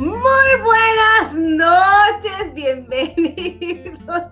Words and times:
Muy 0.00 0.16
buenas 0.64 1.34
noches, 1.34 2.54
bienvenidos, 2.54 4.22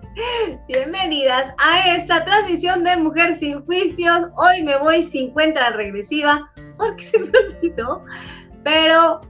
bienvenidas 0.67 1.53
a 1.59 1.95
esta 1.95 2.25
transmisión 2.25 2.83
de 2.83 2.97
Mujer 2.97 3.35
sin 3.35 3.63
Juicios. 3.65 4.31
Hoy 4.37 4.63
me 4.63 4.79
voy 4.79 5.03
50 5.03 5.69
regresiva 5.73 6.49
porque 6.75 7.05
se 7.05 7.19
me 7.19 7.29
olvidó, 7.29 8.03
pero 8.63 9.21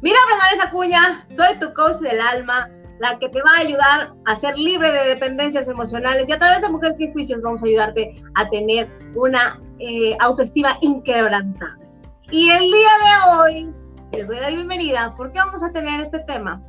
mira, 0.00 0.16
esa 0.54 0.68
Acuña, 0.68 1.26
soy 1.28 1.58
tu 1.60 1.70
coach 1.74 1.98
del 1.98 2.22
alma, 2.22 2.70
la 2.98 3.18
que 3.18 3.28
te 3.28 3.42
va 3.42 3.50
a 3.58 3.60
ayudar 3.60 4.14
a 4.24 4.36
ser 4.36 4.56
libre 4.56 4.90
de 4.90 5.08
dependencias 5.08 5.68
emocionales 5.68 6.26
y 6.26 6.32
a 6.32 6.38
través 6.38 6.62
de 6.62 6.70
Mujer 6.70 6.94
sin 6.94 7.12
Juicios 7.12 7.42
vamos 7.42 7.62
a 7.62 7.66
ayudarte 7.66 8.14
a 8.36 8.48
tener 8.48 8.90
una 9.14 9.60
eh, 9.78 10.16
autoestima 10.20 10.78
inquebrantable. 10.80 11.86
Y 12.30 12.48
el 12.48 12.62
día 12.62 12.92
de 13.04 13.30
hoy 13.36 13.81
les 14.12 14.28
doy 14.28 14.40
la 14.40 14.50
bienvenida 14.50 15.14
porque 15.16 15.38
vamos 15.38 15.62
a 15.62 15.72
tener 15.72 16.00
este 16.00 16.18
tema 16.20 16.62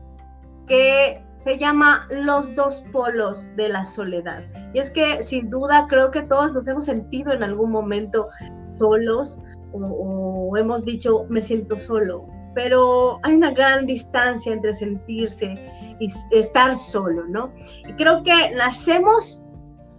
que 0.66 1.22
se 1.44 1.58
llama 1.58 2.08
los 2.10 2.56
dos 2.56 2.86
polos 2.94 3.52
de 3.58 3.68
la 3.68 3.86
soledad. 3.86 4.44
Y 4.74 4.80
es 4.80 4.92
que 4.92 5.22
sin 5.24 5.50
duda 5.50 5.88
creo 5.90 6.10
que 6.10 6.22
todos 6.22 6.54
nos 6.54 6.68
hemos 6.70 6.86
sentido 6.86 7.34
en 7.34 7.44
algún 7.44 7.72
momento 7.72 8.30
solos 8.78 9.40
o, 9.74 10.56
hemos 10.56 10.86
dicho 10.86 11.26
me 11.30 11.42
siento 11.42 11.78
solo, 11.78 12.26
pero 12.56 13.20
hay 13.24 13.34
una 13.34 13.52
gran 13.52 13.88
distancia 13.88 14.54
entre 14.54 14.74
sentirse 14.74 15.56
y 16.00 16.08
estar 16.32 16.78
solo, 16.78 17.26
¿no? 17.28 17.52
Y 17.88 17.94
creo 17.94 18.24
que 18.24 18.52
nacemos 18.52 19.44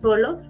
solos, 0.00 0.48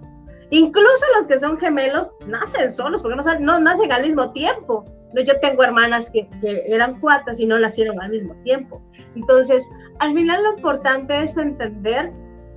incluso 0.51 1.05
los 1.17 1.27
que 1.27 1.39
son 1.39 1.57
gemelos 1.57 2.15
nacen 2.27 2.71
solos 2.71 3.01
porque 3.01 3.17
no, 3.17 3.39
no 3.39 3.59
nacen 3.59 3.91
al 3.91 4.03
mismo 4.03 4.31
tiempo 4.31 4.85
yo 5.21 5.39
tengo 5.39 5.63
hermanas 5.63 6.09
que, 6.09 6.27
eran 6.67 6.99
cuatas 6.99 7.39
y 7.39 7.45
no 7.45 7.59
nacieron 7.59 8.01
al 8.01 8.09
mismo 8.09 8.35
tiempo. 8.43 8.81
Entonces, 9.15 9.69
al 9.99 10.13
final 10.13 10.43
lo 10.43 10.57
importante 10.57 11.23
es 11.23 11.37
entender 11.37 12.11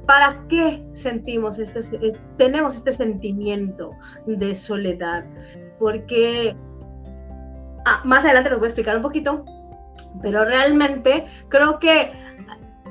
para 0.07 0.43
qué 0.49 0.83
sentimos 0.93 1.59
este, 1.59 1.81
tenemos 2.39 2.77
este 2.77 2.93
sentimiento 2.93 3.93
de 4.27 4.55
soledad. 4.55 5.25
Porque 5.79 6.57
ah, 7.87 8.01
más 8.05 8.25
adelante 8.25 8.51
les 8.51 8.59
voy 8.59 8.67
a 8.67 8.71
explicar 8.71 8.97
un 8.97 9.03
poquito, 9.03 9.45
pero 10.23 10.45
realmente 10.45 11.27
creo 11.49 11.79
que 11.79 12.11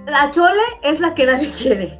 la 0.05 0.31
chole 0.31 0.61
es 0.83 0.99
la 0.99 1.13
que 1.15 1.25
nadie 1.25 1.49
quiere. 1.51 1.99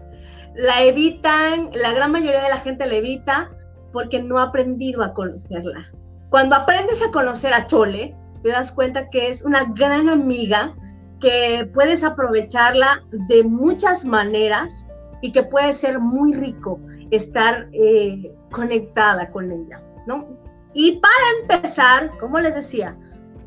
La 0.55 0.83
evitan, 0.83 1.71
la 1.73 1.93
gran 1.93 2.11
mayoría 2.11 2.41
de 2.43 2.49
la 2.49 2.59
gente 2.59 2.85
la 2.85 2.95
evita 2.95 3.52
porque 3.91 4.21
no 4.21 4.39
ha 4.39 4.43
aprendido 4.43 5.03
a 5.03 5.13
conocerla. 5.13 5.91
Cuando 6.38 6.55
aprendes 6.55 7.02
a 7.02 7.09
conocer 7.09 7.52
a 7.52 7.66
Chole, 7.66 8.16
te 8.43 8.49
das 8.49 8.71
cuenta 8.71 9.09
que 9.09 9.30
es 9.31 9.43
una 9.43 9.63
gran 9.73 10.07
amiga, 10.07 10.71
que 11.19 11.67
puedes 11.73 12.03
aprovecharla 12.03 13.03
de 13.27 13.43
muchas 13.43 14.05
maneras 14.05 14.85
y 15.23 15.31
que 15.31 15.41
puede 15.41 15.73
ser 15.73 15.99
muy 15.99 16.35
rico 16.35 16.80
estar 17.09 17.67
eh, 17.73 18.31
conectada 18.52 19.31
con 19.31 19.52
ella, 19.52 19.81
¿no? 20.05 20.27
Y 20.75 20.99
para 20.99 21.58
empezar, 21.58 22.15
como 22.19 22.38
les 22.38 22.53
decía, 22.53 22.95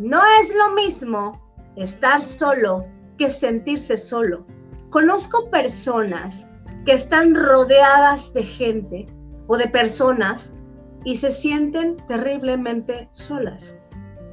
no 0.00 0.20
es 0.42 0.52
lo 0.52 0.70
mismo 0.70 1.40
estar 1.76 2.24
solo 2.24 2.84
que 3.18 3.30
sentirse 3.30 3.96
solo. 3.96 4.44
Conozco 4.88 5.48
personas 5.48 6.44
que 6.84 6.94
están 6.94 7.36
rodeadas 7.36 8.34
de 8.34 8.42
gente 8.42 9.06
o 9.46 9.56
de 9.56 9.68
personas 9.68 10.56
y 11.04 11.16
se 11.16 11.32
sienten 11.32 11.96
terriblemente 12.08 13.08
solas. 13.12 13.76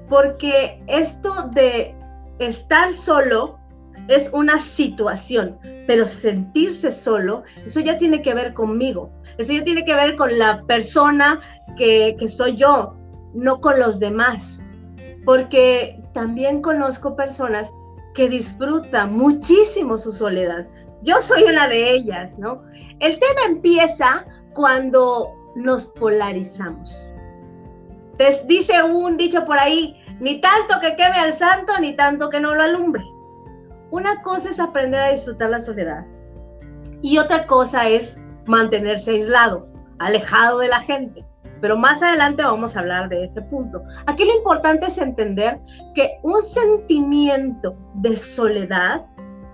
Porque 0.10 0.82
esto 0.88 1.50
de 1.54 1.96
estar 2.40 2.94
solo 2.94 3.58
es 4.08 4.30
una 4.34 4.60
situación, 4.60 5.58
pero 5.86 6.08
sentirse 6.08 6.92
solo, 6.92 7.44
eso 7.66 7.80
ya 7.80 7.98
tiene 7.98 8.22
que 8.22 8.34
ver 8.34 8.54
conmigo, 8.54 9.12
eso 9.38 9.54
ya 9.54 9.64
tiene 9.64 9.84
que 9.84 9.96
ver 9.96 10.16
con 10.16 10.38
la 10.38 10.64
persona 10.64 11.40
que, 11.78 12.16
que 12.18 12.28
soy 12.28 12.56
yo, 12.56 12.96
no 13.34 13.60
con 13.60 13.80
los 13.80 14.00
demás. 14.00 14.62
Porque 15.26 16.02
también 16.14 16.62
conozco 16.62 17.16
personas 17.18 17.72
que 18.16 18.30
disfrutan 18.30 19.14
muchísimo 19.14 19.98
su 19.98 20.14
soledad. 20.14 20.66
Yo 21.04 21.22
soy 21.22 21.44
una 21.44 21.68
de 21.68 21.92
ellas, 21.92 22.40
¿no? 22.40 22.64
El 23.00 23.20
tema 23.20 23.42
empieza 23.48 24.26
cuando 24.54 25.37
nos 25.58 25.88
polarizamos. 25.88 27.12
dice 28.48 28.84
un 28.84 29.18
dicho 29.18 29.44
por 29.46 29.58
ahí, 29.58 30.00
ni 30.20 30.40
tanto 30.40 30.76
que 30.82 30.96
queme 30.96 31.18
al 31.18 31.34
santo, 31.34 31.74
ni 31.82 31.96
tanto 31.96 32.30
que 32.30 32.40
no 32.40 32.56
lo 32.56 32.64
alumbre. 32.64 33.04
Una 33.90 34.22
cosa 34.22 34.50
es 34.50 34.60
aprender 34.60 35.00
a 35.00 35.12
disfrutar 35.12 35.50
la 35.50 35.60
soledad 35.60 36.06
y 37.02 37.18
otra 37.18 37.48
cosa 37.48 37.88
es 37.88 38.20
mantenerse 38.46 39.12
aislado, 39.12 39.68
alejado 40.00 40.60
de 40.60 40.68
la 40.68 40.80
gente. 40.80 41.26
Pero 41.60 41.76
más 41.76 42.04
adelante 42.04 42.44
vamos 42.44 42.76
a 42.76 42.82
hablar 42.82 43.10
de 43.10 43.26
ese 43.26 43.42
punto. 43.44 43.82
Aquí 44.06 44.26
lo 44.26 44.36
importante 44.36 44.86
es 44.86 44.98
entender 45.00 45.60
que 45.96 46.20
un 46.22 46.44
sentimiento 46.44 47.76
de 47.96 48.16
soledad 48.16 49.06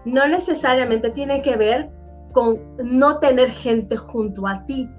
no 0.04 0.28
necesariamente 0.28 1.12
tiene 1.12 1.42
que 1.42 1.56
ver 1.56 1.90
con 2.34 2.60
no 2.84 3.20
tener 3.20 3.50
gente 3.50 3.96
junto 3.96 4.46
a 4.48 4.66
ti 4.66 4.90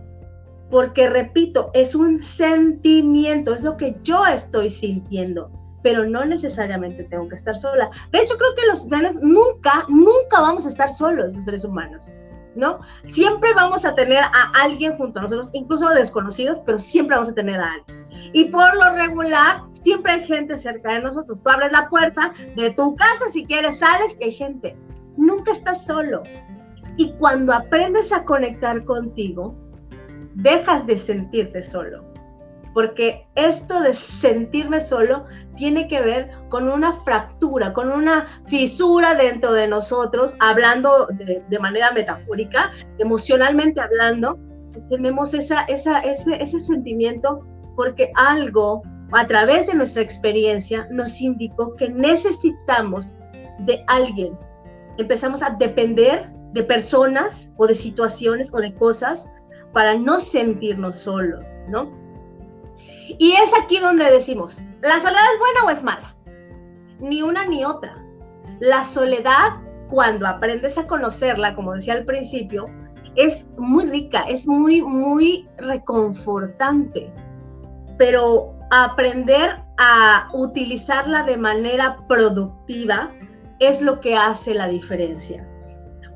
porque 0.70 1.08
repito, 1.08 1.70
es 1.74 1.94
un 1.94 2.22
sentimiento, 2.22 3.54
es 3.54 3.62
lo 3.62 3.76
que 3.76 3.96
yo 4.02 4.26
estoy 4.26 4.70
sintiendo, 4.70 5.50
pero 5.82 6.04
no 6.04 6.24
necesariamente 6.24 7.04
tengo 7.04 7.28
que 7.28 7.36
estar 7.36 7.58
sola. 7.58 7.90
De 8.12 8.20
hecho, 8.20 8.34
creo 8.36 8.54
que 8.56 8.66
los 8.66 8.82
seres 8.84 9.18
nunca, 9.22 9.84
nunca 9.88 10.40
vamos 10.40 10.66
a 10.66 10.70
estar 10.70 10.92
solos, 10.92 11.34
los 11.34 11.44
seres 11.44 11.64
humanos, 11.64 12.10
¿no? 12.56 12.80
Siempre 13.04 13.52
vamos 13.54 13.84
a 13.84 13.94
tener 13.94 14.18
a 14.18 14.52
alguien 14.62 14.96
junto 14.96 15.18
a 15.18 15.22
nosotros, 15.22 15.50
incluso 15.52 15.88
desconocidos, 15.90 16.60
pero 16.64 16.78
siempre 16.78 17.16
vamos 17.16 17.30
a 17.30 17.34
tener 17.34 17.60
a 17.60 17.72
alguien. 17.72 18.06
Y 18.32 18.46
por 18.46 18.74
lo 18.76 18.96
regular, 18.96 19.62
siempre 19.72 20.12
hay 20.12 20.24
gente 20.24 20.56
cerca 20.56 20.94
de 20.94 21.02
nosotros. 21.02 21.40
Tú 21.42 21.50
abres 21.50 21.72
la 21.72 21.88
puerta 21.88 22.32
de 22.56 22.70
tu 22.72 22.96
casa, 22.96 23.28
si 23.30 23.44
quieres 23.46 23.78
sales 23.78 24.16
y 24.20 24.24
hay 24.24 24.32
gente. 24.32 24.76
Nunca 25.16 25.52
estás 25.52 25.84
solo. 25.84 26.22
Y 26.96 27.12
cuando 27.14 27.52
aprendes 27.52 28.12
a 28.12 28.24
conectar 28.24 28.84
contigo, 28.84 29.54
dejas 30.34 30.86
de 30.86 30.96
sentirte 30.96 31.62
solo. 31.62 32.04
Porque 32.72 33.24
esto 33.36 33.80
de 33.80 33.94
sentirme 33.94 34.80
solo 34.80 35.24
tiene 35.56 35.86
que 35.86 36.00
ver 36.00 36.30
con 36.48 36.68
una 36.68 36.94
fractura, 37.02 37.72
con 37.72 37.90
una 37.90 38.26
fisura 38.46 39.14
dentro 39.14 39.52
de 39.52 39.68
nosotros, 39.68 40.34
hablando 40.40 41.06
de, 41.12 41.58
manera 41.60 41.92
metafórica, 41.92 42.72
emocionalmente 42.98 43.80
hablando, 43.80 44.38
tenemos 44.90 45.34
esa, 45.34 45.62
esa, 45.64 46.00
ese, 46.00 46.42
ese 46.42 46.58
sentimiento 46.58 47.46
porque 47.76 48.10
algo 48.16 48.82
a 49.12 49.26
través 49.26 49.68
de 49.68 49.74
nuestra 49.74 50.02
experiencia 50.02 50.88
nos 50.90 51.20
indicó 51.20 51.76
que 51.76 51.88
necesitamos 51.88 53.06
de 53.60 53.84
alguien. 53.86 54.36
Empezamos 54.98 55.42
a 55.42 55.50
depender 55.50 56.26
de 56.52 56.62
personas 56.62 57.52
o 57.56 57.66
de 57.66 57.74
situaciones 57.74 58.50
o 58.52 58.56
de 58.58 58.74
cosas 58.74 59.28
para 59.74 59.98
no 59.98 60.20
sentirnos 60.20 61.00
solos, 61.00 61.44
¿no? 61.68 61.92
Y 63.18 63.32
es 63.32 63.50
aquí 63.60 63.78
donde 63.78 64.10
decimos, 64.10 64.58
¿la 64.80 65.00
soledad 65.00 65.24
es 65.34 65.38
buena 65.38 65.64
o 65.66 65.70
es 65.70 65.82
mala? 65.82 66.16
Ni 67.00 67.20
una 67.20 67.44
ni 67.44 67.64
otra. 67.64 68.02
La 68.60 68.84
soledad, 68.84 69.60
cuando 69.90 70.26
aprendes 70.26 70.78
a 70.78 70.86
conocerla, 70.86 71.54
como 71.54 71.74
decía 71.74 71.94
al 71.94 72.04
principio, 72.04 72.66
es 73.16 73.48
muy 73.58 73.84
rica, 73.86 74.22
es 74.28 74.46
muy, 74.46 74.80
muy 74.80 75.48
reconfortante. 75.58 77.12
Pero 77.98 78.54
aprender 78.70 79.60
a 79.78 80.28
utilizarla 80.32 81.24
de 81.24 81.36
manera 81.36 81.98
productiva 82.08 83.10
es 83.58 83.82
lo 83.82 84.00
que 84.00 84.16
hace 84.16 84.54
la 84.54 84.68
diferencia 84.68 85.46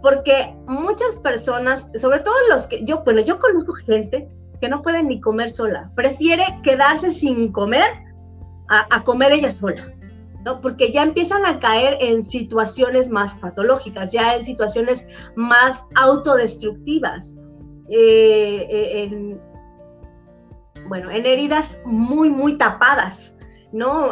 porque 0.03 0.55
muchas 0.67 1.17
personas, 1.17 1.91
sobre 1.97 2.21
todo 2.21 2.35
los 2.50 2.67
que 2.67 2.85
yo, 2.85 3.03
bueno, 3.05 3.21
yo 3.21 3.39
conozco 3.39 3.73
gente 3.73 4.29
que 4.61 4.69
no 4.69 4.83
puede 4.83 5.03
ni 5.03 5.21
comer 5.21 5.50
sola, 5.50 5.91
prefiere 5.95 6.45
quedarse 6.62 7.11
sin 7.11 7.53
comer 7.53 7.87
a, 8.69 9.03
comer 9.05 9.33
ella 9.33 9.50
sola, 9.50 9.93
¿no? 10.45 10.61
Porque 10.61 10.93
ya 10.93 11.03
empiezan 11.03 11.47
a 11.47 11.59
caer 11.59 11.97
en 12.00 12.23
situaciones 12.23 13.09
más 13.09 13.35
patológicas, 13.37 14.12
ya 14.12 14.37
en 14.37 14.45
situaciones 14.45 15.06
más 15.37 15.87
autodestructivas, 15.97 17.39
eh, 17.89 18.67
eh, 18.71 19.03
en, 19.05 19.41
bueno, 20.89 21.11
en 21.11 21.25
heridas 21.25 21.81
muy, 21.87 22.29
muy 22.29 22.59
tapadas, 22.59 23.37
¿no? 23.73 24.11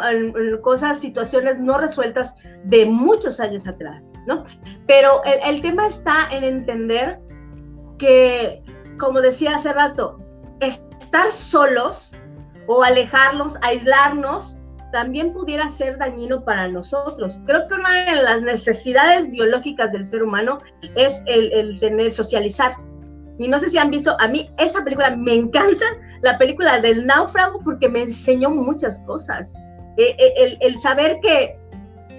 Cosas, 0.61 0.99
situaciones 0.99 1.59
no 1.59 1.77
resueltas 1.77 2.35
de 2.63 2.87
muchos 2.87 3.39
años 3.39 3.67
atrás, 3.67 4.11
¿no? 4.27 4.45
Pero 4.85 5.21
el, 5.23 5.61
tema 5.61 5.87
está 5.87 6.27
en 6.31 6.43
entender 6.43 7.19
que, 7.97 8.61
como 8.99 9.21
decía 9.21 9.55
hace 9.55 9.73
rato, 9.73 10.19
estar 10.59 11.31
solos 11.31 12.13
o 12.67 12.83
alejarnos, 12.83 13.55
aislarnos, 13.61 14.57
también 14.91 15.33
pudiera 15.33 15.67
ser 15.69 15.97
dañino 15.97 16.43
para 16.43 16.67
nosotros. 16.67 17.41
Creo 17.45 17.67
que 17.67 17.75
una 17.75 18.05
de 18.05 18.21
las 18.21 18.41
necesidades 18.41 19.29
biológicas 19.29 19.91
del 19.91 20.05
ser 20.05 20.23
humano 20.23 20.59
es 20.95 21.21
el, 21.25 21.79
tener, 21.79 22.11
socializar. 22.11 22.75
Y 23.39 23.47
no 23.47 23.59
sé 23.59 23.69
si 23.69 23.77
han 23.77 23.91
visto, 23.91 24.15
a 24.19 24.27
mí 24.27 24.49
esa 24.57 24.83
película 24.83 25.15
me 25.15 25.35
encanta, 25.35 25.85
la 26.21 26.37
película 26.37 26.79
del 26.81 27.05
náufrago, 27.05 27.61
porque 27.63 27.87
me 27.87 28.01
enseñó 28.01 28.49
muchas 28.49 28.99
cosas. 29.01 29.53
Eh, 29.97 30.15
eh, 30.19 30.33
el, 30.37 30.57
el 30.61 30.79
saber 30.79 31.17
que 31.21 31.57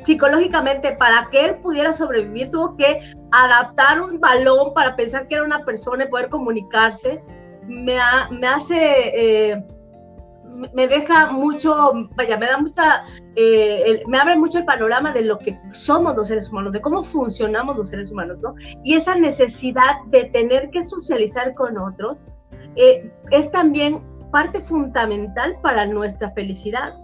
psicológicamente 0.09 0.97
para 0.97 1.29
que 1.31 1.45
él 1.45 1.57
pudiera 1.57 1.93
sobrevivir 1.93 2.51
tuvo 2.51 2.75
que 2.77 3.01
adaptar 3.31 4.01
un 4.01 4.19
balón 4.19 4.73
para 4.73 4.97
pensar 4.97 5.29
que 5.29 5.35
era 5.35 5.45
una 5.45 5.63
persona 5.67 6.05
y 6.05 6.09
poder 6.09 6.31
comunicarse. 6.31 7.23
Me, 7.67 7.99
hace... 8.01 8.79
Eh, 9.15 9.63
me 10.73 10.89
deja 10.89 11.31
mucho, 11.31 11.93
vaya, 12.17 12.39
me 12.39 12.47
da 12.47 12.57
mucha, 12.57 13.05
eh, 13.37 14.03
me 14.07 14.19
abre 14.19 14.39
mucho 14.39 14.59
el 14.59 14.65
panorama 14.65 15.13
de 15.13 15.23
lo 15.23 15.39
que 15.39 15.61
somos 15.73 16.17
los 16.17 16.29
seres 16.29 16.49
humanos, 16.49 16.73
de 16.73 16.81
cómo 16.81 17.05
funcionamos 17.05 17.77
los 17.77 17.91
seres 17.91 18.11
humanos, 18.11 18.41
¿no? 18.41 18.55
Y 18.83 18.95
esa 18.95 19.15
necesidad 19.15 20.03
de 20.07 20.25
tener 20.25 20.71
que 20.71 20.83
socializar 20.83 21.55
con 21.55 21.77
otros 21.77 22.19
eh, 22.77 23.13
es 23.31 23.53
también 23.53 24.03
parte 24.33 24.63
fundamental 24.63 25.55
para 25.63 25.87
nuestra 25.87 26.31
felicidad. 26.31 26.95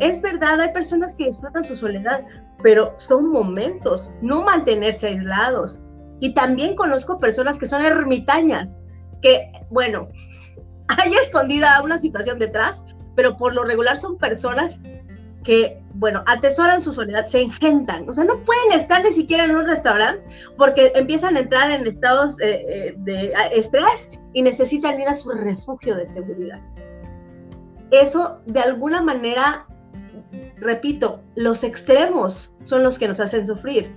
Es 0.00 0.22
verdad, 0.22 0.60
hay 0.60 0.72
personas 0.72 1.14
que 1.14 1.26
disfrutan 1.26 1.64
su 1.64 1.76
soledad, 1.76 2.24
pero 2.62 2.94
son 2.98 3.30
momentos, 3.30 4.10
no 4.20 4.42
mantenerse 4.42 5.08
aislados. 5.08 5.80
Y 6.20 6.34
también 6.34 6.76
conozco 6.76 7.18
personas 7.18 7.58
que 7.58 7.66
son 7.66 7.82
ermitañas, 7.82 8.80
que, 9.20 9.52
bueno, 9.70 10.08
hay 10.88 11.12
escondida 11.14 11.82
una 11.82 11.98
situación 11.98 12.38
detrás, 12.38 12.84
pero 13.16 13.36
por 13.36 13.54
lo 13.54 13.64
regular 13.64 13.98
son 13.98 14.18
personas 14.18 14.80
que, 15.44 15.82
bueno, 15.94 16.22
atesoran 16.26 16.80
su 16.80 16.92
soledad, 16.92 17.26
se 17.26 17.42
engentan, 17.42 18.08
o 18.08 18.14
sea, 18.14 18.24
no 18.24 18.38
pueden 18.44 18.72
estar 18.72 19.02
ni 19.02 19.10
siquiera 19.10 19.44
en 19.44 19.56
un 19.56 19.66
restaurante 19.66 20.22
porque 20.56 20.92
empiezan 20.94 21.36
a 21.36 21.40
entrar 21.40 21.70
en 21.70 21.86
estados 21.86 22.40
eh, 22.40 22.64
eh, 22.68 22.94
de 22.98 23.32
estrés 23.52 24.10
y 24.32 24.42
necesitan 24.42 25.00
ir 25.00 25.08
a 25.08 25.14
su 25.14 25.30
refugio 25.30 25.96
de 25.96 26.06
seguridad. 26.06 26.60
Eso, 27.90 28.40
de 28.46 28.60
alguna 28.60 29.02
manera, 29.02 29.66
repito, 30.56 31.22
los 31.34 31.64
extremos 31.64 32.52
son 32.64 32.82
los 32.82 32.98
que 32.98 33.08
nos 33.08 33.20
hacen 33.20 33.46
sufrir. 33.46 33.94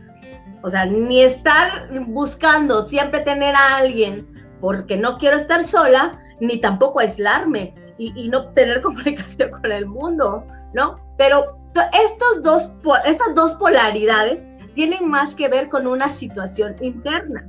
O 0.63 0.69
sea, 0.69 0.85
ni 0.85 1.21
estar 1.21 1.89
buscando 2.07 2.83
siempre 2.83 3.21
tener 3.21 3.55
a 3.55 3.77
alguien 3.77 4.27
porque 4.61 4.97
no 4.97 5.17
quiero 5.17 5.37
estar 5.37 5.63
sola, 5.63 6.19
ni 6.39 6.57
tampoco 6.57 6.99
aislarme 6.99 7.75
y, 7.97 8.27
no 8.29 8.49
tener 8.49 8.81
comunicación 8.81 9.51
con 9.51 9.71
el 9.71 9.85
mundo, 9.85 10.45
¿no? 10.73 10.99
Pero 11.17 11.57
estos 12.05 12.41
dos, 12.43 12.71
estas 13.05 13.35
dos 13.35 13.53
polaridades 13.55 14.47
tienen 14.73 15.07
más 15.07 15.35
que 15.35 15.47
ver 15.47 15.69
con 15.69 15.87
una 15.87 16.09
situación 16.09 16.75
interna. 16.81 17.47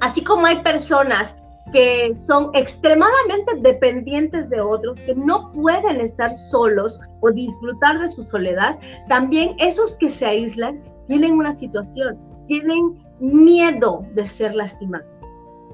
Así 0.00 0.22
como 0.22 0.46
hay 0.46 0.62
personas 0.62 1.36
que 1.76 2.16
son 2.26 2.50
extremadamente 2.54 3.54
dependientes 3.60 4.48
de 4.48 4.62
otros, 4.62 4.98
que 5.02 5.14
no 5.14 5.52
pueden 5.52 6.00
estar 6.00 6.34
solos 6.34 6.98
o 7.20 7.30
disfrutar 7.30 7.98
de 7.98 8.08
su 8.08 8.24
soledad, 8.24 8.78
también 9.10 9.54
esos 9.58 9.98
que 9.98 10.08
se 10.08 10.24
aíslan 10.24 10.82
tienen 11.06 11.34
una 11.34 11.52
situación, 11.52 12.18
tienen 12.48 12.96
miedo 13.20 14.06
de 14.14 14.24
ser 14.24 14.54
lastimados. 14.54 15.06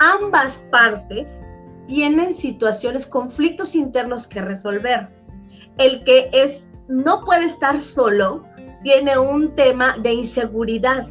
Ambas 0.00 0.60
partes 0.72 1.40
tienen 1.87 2.34
situaciones, 2.34 3.06
conflictos 3.06 3.76
internos 3.76 4.26
que 4.26 4.43
resolver. 4.43 5.08
El 5.78 6.02
que 6.02 6.31
es 6.32 6.66
no 6.88 7.25
puede 7.25 7.44
estar 7.44 7.78
solo 7.78 8.44
tiene 8.82 9.16
un 9.20 9.55
tema 9.55 9.96
de 9.98 10.14
inseguridad, 10.14 11.06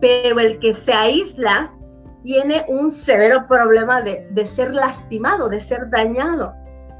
pero 0.00 0.40
el 0.40 0.58
que 0.60 0.72
se 0.72 0.94
aísla 0.94 1.74
tiene 2.24 2.64
un 2.68 2.90
severo 2.90 3.46
problema 3.48 4.02
de, 4.02 4.28
de 4.30 4.46
ser 4.46 4.74
lastimado, 4.74 5.48
de 5.48 5.60
ser 5.60 5.88
dañado. 5.90 6.54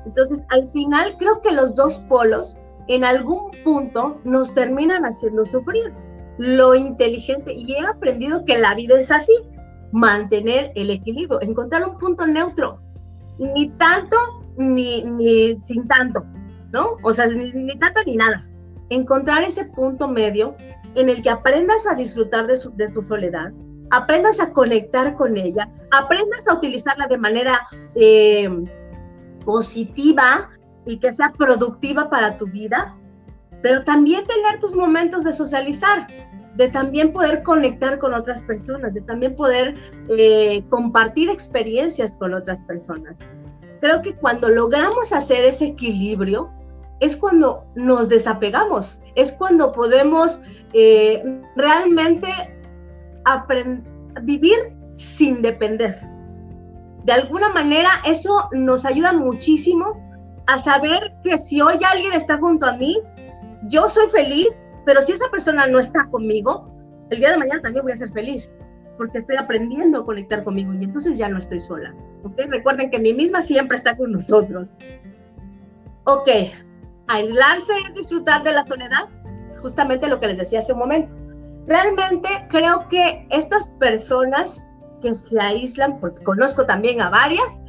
Entonces, 0.06 0.44
al 0.50 0.66
final, 0.68 1.16
creo 1.18 1.42
que 1.42 1.52
los 1.52 1.74
dos 1.74 1.98
polos 2.08 2.56
en 2.88 3.04
algún 3.04 3.50
punto 3.64 4.20
nos 4.24 4.54
terminan 4.54 5.04
haciendo 5.04 5.44
sufrir. 5.46 5.92
Lo 6.38 6.74
inteligente, 6.74 7.52
y 7.52 7.72
he 7.72 7.86
aprendido 7.86 8.44
que 8.44 8.58
la 8.58 8.74
vida 8.74 8.98
es 8.98 9.10
así, 9.10 9.32
mantener 9.92 10.72
el 10.74 10.90
equilibrio, 10.90 11.40
encontrar 11.40 11.88
un 11.88 11.98
punto 11.98 12.26
neutro, 12.26 12.80
ni 13.38 13.70
tanto 13.70 14.16
ni, 14.56 15.04
ni 15.04 15.60
sin 15.64 15.86
tanto, 15.88 16.24
¿no? 16.72 16.96
O 17.02 17.12
sea, 17.12 17.26
ni, 17.26 17.78
tanto 17.78 18.00
ni 18.06 18.16
nada. 18.16 18.46
Encontrar 18.90 19.42
ese 19.44 19.64
punto 19.64 20.08
medio 20.08 20.56
en 20.94 21.08
el 21.08 21.22
que 21.22 21.30
aprendas 21.30 21.86
a 21.86 21.94
disfrutar 21.94 22.46
de, 22.46 22.58
de 22.74 22.88
tu 22.92 23.02
soledad, 23.02 23.52
aprendas 23.90 24.40
a 24.40 24.52
conectar 24.52 25.14
con 25.14 25.37
ella, 25.37 25.70
aprendas 25.90 26.46
a 26.46 26.55
utilizarla 26.55 27.06
de 27.06 27.19
manera 27.19 27.61
eh, 27.94 28.49
positiva 29.44 30.50
y 30.87 30.99
que 30.99 31.12
sea 31.12 31.32
productiva 31.32 32.11
para 32.11 32.37
tu 32.37 32.46
vida, 32.46 32.96
pero 33.62 33.82
también 33.85 34.26
tener 34.26 34.61
tus 34.61 34.75
momentos 34.75 35.25
de 35.25 35.32
socializar 35.32 36.06
de 36.58 36.69
también 36.69 37.12
poder 37.12 37.44
conectar 37.44 37.99
con 37.99 38.12
otras 38.14 38.43
personas, 38.43 38.93
de 38.93 39.00
también 39.02 39.37
poder 39.37 39.75
eh, 40.08 40.64
compartir 40.70 41.31
experiencias 41.31 42.17
con 42.19 42.35
otras 42.35 42.61
personas. 42.62 43.20
Creo 43.81 44.02
que 44.02 44.17
cuando 44.17 44.49
logramos 44.49 45.12
hacer 45.12 45.44
ese 45.44 45.67
equilibrio, 45.67 46.50
es 46.99 47.17
cuando 47.17 47.64
nos 47.76 48.08
desapegamos, 48.08 49.00
es 49.14 49.31
cuando 49.32 49.70
podemos 49.70 50.43
eh, 50.73 51.23
realmente 51.55 52.26
vivir 54.22 54.56
sin 54.92 55.42
depender. 55.42 56.00
De 57.04 57.12
alguna 57.12 57.48
manera 57.50 57.90
eso 58.04 58.48
nos 58.52 58.84
ayuda 58.84 59.12
muchísimo 59.12 60.04
a 60.46 60.58
saber 60.58 61.12
que 61.22 61.38
si 61.38 61.60
hoy 61.60 61.78
alguien 61.90 62.12
está 62.12 62.38
junto 62.38 62.66
a 62.66 62.72
mí, 62.76 62.96
yo 63.69 63.88
soy 63.88 64.08
feliz 64.10 64.64
pero 64.88 65.02
si 65.02 65.12
esa 65.12 65.30
persona 65.30 65.66
no 65.66 65.80
está 65.80 66.06
conmigo, 66.06 66.66
el 67.10 67.19
día 67.19 67.32
de 67.32 67.36
mañana 67.36 67.60
también 67.60 67.84
voy 67.84 67.92
a 67.92 67.96
ser 67.98 68.10
feliz, 68.10 68.50
porque 68.96 69.19
estoy 69.19 69.36
aprendiendo 69.36 69.98
a 69.98 70.04
conectar 70.06 70.42
conmigo 70.44 70.72
y 70.72 70.82
entonces 70.82 71.19
ya 71.19 71.28
no 71.28 71.38
estoy 71.38 71.60
sola. 71.60 71.94
¿ok? 72.25 72.40
Recuerden 72.48 72.90
que 72.90 72.98
mi 72.98 73.12
misma 73.12 73.42
siempre 73.42 73.76
está 73.76 73.98
con 73.98 74.12
nosotros. 74.12 74.70
Ok, 76.04 76.26
aislarse 77.08 77.75
es 77.86 77.94
disfrutar 77.96 78.42
de 78.44 78.52
la 78.52 78.64
soledad, 78.64 79.08
justamente 79.60 80.08
lo 80.08 80.20
que 80.20 80.28
les 80.28 80.38
decía 80.38 80.61
hace 80.61 80.73
un 80.73 80.78
momento. 80.78 81.14
Realmente 81.68 82.28
creo 82.48 82.88
que 82.88 83.26
estas 83.30 83.68
personas 83.78 84.66
que 85.02 85.14
se 85.14 85.38
aíslan, 85.38 86.00
porque 86.00 86.25
conozco 86.25 86.64
también 86.64 87.02
a 87.02 87.10
varias, 87.10 87.62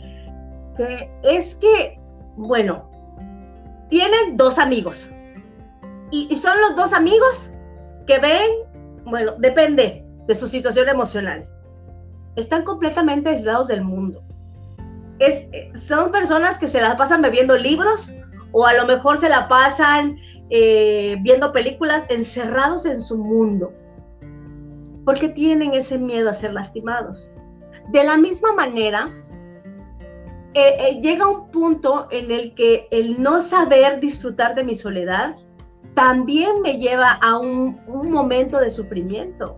que 0.77 1.11
es 1.23 1.55
que, 1.55 1.99
bueno, 2.37 2.89
tienen 3.89 4.37
dos 4.37 4.57
amigos, 4.57 5.11
y, 6.11 6.33
son 6.35 6.57
los 6.61 6.77
dos 6.77 6.93
amigos 6.93 7.51
que 8.07 8.19
ven, 8.19 8.49
bueno, 9.03 9.33
depende 9.37 10.05
de 10.27 10.35
su 10.35 10.47
situación 10.47 10.87
emocional. 10.87 11.47
Están 12.37 12.63
completamente 12.63 13.29
aislados 13.29 13.67
del 13.67 13.83
mundo. 13.83 14.23
Es, 15.19 15.47
son 15.75 16.11
personas 16.11 16.57
que 16.57 16.69
se 16.69 16.79
la 16.79 16.95
pasan 16.95 17.21
bebiendo 17.21 17.57
libros 17.57 18.15
o 18.53 18.65
a 18.65 18.73
lo 18.73 18.85
mejor 18.85 19.19
se 19.19 19.27
la 19.27 19.49
pasan 19.49 20.17
eh, 20.49 21.17
viendo 21.19 21.51
películas 21.51 22.05
encerrados 22.09 22.85
en 22.85 23.01
su 23.01 23.17
mundo. 23.17 23.73
Porque 25.09 25.29
tienen 25.29 25.73
ese 25.73 25.97
miedo 25.97 26.29
a 26.29 26.35
ser 26.35 26.53
lastimados. 26.53 27.31
De 27.87 28.03
la 28.03 28.15
misma 28.15 28.53
manera, 28.53 29.05
eh, 30.53 30.77
eh, 30.79 31.01
llega 31.01 31.25
un 31.25 31.49
punto 31.49 32.07
en 32.11 32.29
el 32.29 32.53
que 32.53 32.87
el 32.91 33.19
no 33.19 33.41
saber 33.41 33.99
disfrutar 33.99 34.53
de 34.53 34.63
mi 34.63 34.75
soledad 34.75 35.35
también 35.95 36.61
me 36.61 36.77
lleva 36.77 37.13
a 37.23 37.39
un, 37.39 37.81
momento 37.87 38.59
de 38.59 38.69
sufrimiento. 38.69 39.57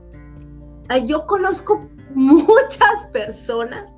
Yo 1.03 1.27
conozco 1.27 1.86
muchas 2.15 3.10
personas 3.12 3.93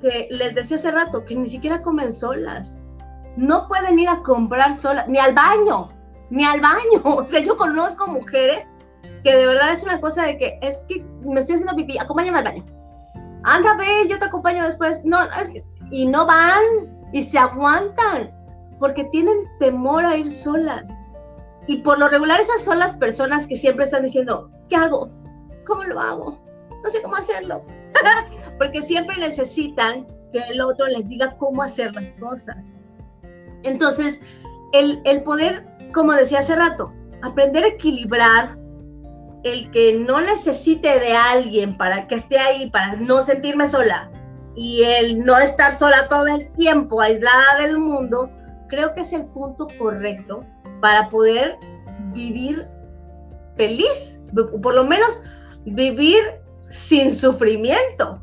que 0.00 0.28
les 0.30 0.54
decía 0.54 0.78
hace 0.78 0.90
rato 0.90 1.22
que 1.26 1.36
ni 1.36 1.50
siquiera 1.50 1.82
comen 1.82 2.10
solas. 2.10 2.80
No 3.36 3.68
pueden 3.68 3.98
ir 3.98 4.08
a 4.08 4.22
comprar 4.22 4.74
solas, 4.74 5.06
ni 5.06 5.18
al 5.18 5.34
baño, 5.34 5.90
ni 6.30 6.46
al 6.46 6.62
baño. 6.62 7.02
O 7.04 7.26
sea, 7.26 7.40
yo 7.40 7.58
conozco 7.58 8.06
mujeres 8.06 8.64
que 9.24 9.36
de 9.36 9.46
verdad 9.46 9.72
es 9.72 9.82
una 9.82 10.00
cosa 10.00 10.24
de 10.24 10.38
que 10.38 10.58
es 10.62 10.84
que 10.88 11.04
me 11.22 11.40
estoy 11.40 11.56
haciendo 11.56 11.76
pipí, 11.76 11.98
acompáñame 11.98 12.38
al 12.38 12.44
baño. 12.44 12.64
Anda, 13.44 13.76
ve, 13.76 14.08
yo 14.08 14.18
te 14.18 14.24
acompaño 14.24 14.64
después. 14.64 15.04
No, 15.04 15.22
es 15.40 15.50
que, 15.50 15.64
y 15.90 16.06
no 16.06 16.26
van 16.26 16.62
y 17.12 17.22
se 17.22 17.38
aguantan 17.38 18.30
porque 18.78 19.04
tienen 19.04 19.36
temor 19.58 20.04
a 20.04 20.16
ir 20.16 20.30
solas. 20.30 20.84
Y 21.66 21.78
por 21.78 21.98
lo 21.98 22.08
regular 22.08 22.40
esas 22.40 22.62
son 22.62 22.78
las 22.78 22.96
personas 22.96 23.46
que 23.46 23.56
siempre 23.56 23.84
están 23.84 24.02
diciendo, 24.02 24.50
¿qué 24.68 24.76
hago? 24.76 25.10
¿Cómo 25.66 25.84
lo 25.84 26.00
hago? 26.00 26.38
No 26.82 26.90
sé 26.90 27.02
cómo 27.02 27.16
hacerlo. 27.16 27.64
Porque 28.58 28.82
siempre 28.82 29.16
necesitan 29.18 30.06
que 30.32 30.38
el 30.50 30.60
otro 30.60 30.86
les 30.86 31.06
diga 31.08 31.36
cómo 31.36 31.62
hacer 31.62 31.94
las 31.94 32.04
cosas. 32.20 32.56
Entonces, 33.64 34.20
el, 34.72 35.02
el 35.04 35.22
poder 35.22 35.68
como 35.92 36.12
decía 36.12 36.40
hace 36.40 36.56
rato, 36.56 36.92
aprender 37.22 37.64
a 37.64 37.68
equilibrar 37.68 38.57
el 39.44 39.70
que 39.70 39.94
no 39.94 40.20
necesite 40.20 40.98
de 40.98 41.12
alguien 41.12 41.76
para 41.76 42.06
que 42.08 42.16
esté 42.16 42.38
ahí, 42.38 42.70
para 42.70 42.96
no 42.96 43.22
sentirme 43.22 43.68
sola, 43.68 44.10
y 44.56 44.82
el 44.82 45.18
no 45.18 45.38
estar 45.38 45.74
sola 45.74 46.08
todo 46.08 46.26
el 46.26 46.50
tiempo, 46.52 47.00
aislada 47.00 47.58
del 47.60 47.78
mundo, 47.78 48.30
creo 48.68 48.92
que 48.94 49.02
es 49.02 49.12
el 49.12 49.24
punto 49.26 49.68
correcto 49.78 50.44
para 50.80 51.08
poder 51.08 51.56
vivir 52.12 52.66
feliz, 53.56 54.20
por 54.62 54.74
lo 54.74 54.84
menos 54.84 55.22
vivir 55.64 56.22
sin 56.70 57.12
sufrimiento, 57.12 58.22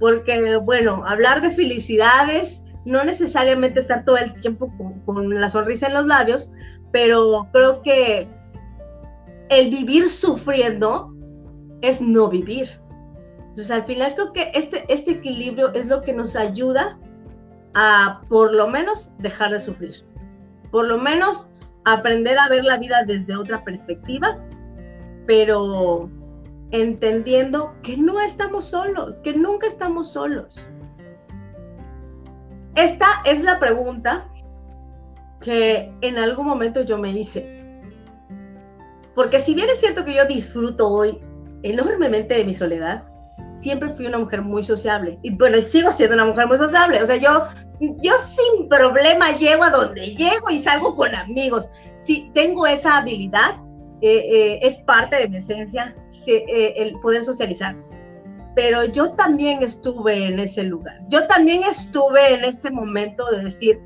porque 0.00 0.56
bueno, 0.56 1.04
hablar 1.06 1.42
de 1.42 1.50
felicidades, 1.50 2.62
no 2.84 3.04
necesariamente 3.04 3.80
estar 3.80 4.04
todo 4.04 4.16
el 4.16 4.40
tiempo 4.40 4.72
con, 4.76 5.00
con 5.00 5.40
la 5.40 5.48
sonrisa 5.48 5.86
en 5.88 5.94
los 5.94 6.06
labios, 6.06 6.52
pero 6.90 7.48
creo 7.52 7.82
que 7.82 8.28
el 9.50 9.70
vivir 9.70 10.08
sufriendo 10.08 11.12
es 11.82 12.00
no 12.00 12.28
vivir. 12.28 12.68
Entonces, 13.40 13.70
al 13.70 13.84
final 13.84 14.14
creo 14.14 14.32
que 14.32 14.50
este, 14.54 14.84
este 14.92 15.12
equilibrio 15.12 15.72
es 15.74 15.86
lo 15.86 16.00
que 16.02 16.12
nos 16.12 16.36
ayuda 16.36 16.98
a, 17.74 18.22
por 18.28 18.54
lo 18.54 18.68
menos, 18.68 19.10
dejar 19.18 19.50
de 19.50 19.60
sufrir. 19.60 19.94
Por 20.70 20.86
lo 20.86 20.98
menos, 20.98 21.48
aprender 21.84 22.38
a 22.38 22.48
ver 22.48 22.64
la 22.64 22.78
vida 22.78 23.04
desde 23.06 23.36
otra 23.36 23.64
perspectiva, 23.64 24.38
pero 25.26 26.10
entendiendo 26.70 27.74
que 27.82 27.96
no 27.96 28.20
estamos 28.20 28.66
solos, 28.66 29.20
que 29.20 29.32
nunca 29.32 29.66
estamos 29.66 30.12
solos. 30.12 30.70
Esta 32.74 33.06
es 33.24 33.42
la 33.42 33.58
pregunta 33.58 34.28
que 35.40 35.92
en 36.00 36.18
algún 36.18 36.46
momento 36.46 36.82
yo 36.82 36.98
me 36.98 37.10
hice. 37.10 37.57
Porque 39.18 39.40
si 39.40 39.52
bien 39.52 39.68
es 39.68 39.80
cierto 39.80 40.04
que 40.04 40.14
yo 40.14 40.24
disfruto 40.26 40.88
hoy 40.88 41.18
enormemente 41.64 42.36
de 42.36 42.44
mi 42.44 42.54
soledad, 42.54 43.02
siempre 43.56 43.88
fui 43.96 44.06
una 44.06 44.18
mujer 44.18 44.42
muy 44.42 44.62
sociable. 44.62 45.18
Y 45.24 45.34
bueno, 45.34 45.60
sigo 45.60 45.90
siendo 45.90 46.14
una 46.14 46.26
mujer 46.26 46.46
muy 46.46 46.56
sociable. 46.56 47.02
O 47.02 47.06
sea, 47.08 47.16
yo, 47.16 47.48
yo 47.80 48.12
sin 48.24 48.68
problema 48.68 49.36
llego 49.36 49.64
a 49.64 49.70
donde 49.70 50.14
llego 50.14 50.50
y 50.50 50.60
salgo 50.60 50.94
con 50.94 51.16
amigos. 51.16 51.68
Sí, 51.98 52.30
tengo 52.32 52.64
esa 52.64 52.98
habilidad, 52.98 53.56
eh, 54.02 54.22
eh, 54.24 54.60
es 54.62 54.78
parte 54.78 55.16
de 55.16 55.28
mi 55.28 55.38
esencia, 55.38 55.96
eh, 56.28 56.74
el 56.76 56.92
poder 57.00 57.24
socializar. 57.24 57.76
Pero 58.54 58.84
yo 58.84 59.10
también 59.14 59.64
estuve 59.64 60.28
en 60.28 60.38
ese 60.38 60.62
lugar. 60.62 60.96
Yo 61.08 61.26
también 61.26 61.64
estuve 61.64 62.34
en 62.34 62.44
ese 62.44 62.70
momento 62.70 63.28
de 63.32 63.42
decir, 63.42 63.80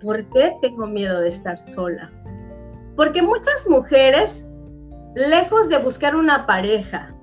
¿por 0.00 0.28
qué 0.30 0.56
tengo 0.60 0.88
miedo 0.88 1.20
de 1.20 1.28
estar 1.28 1.56
sola? 1.72 2.10
Porque 2.96 3.22
muchas 3.22 3.68
mujeres, 3.68 4.44
lejos 5.14 5.68
de 5.68 5.78
buscar 5.78 6.16
una 6.16 6.46
pareja 6.46 7.14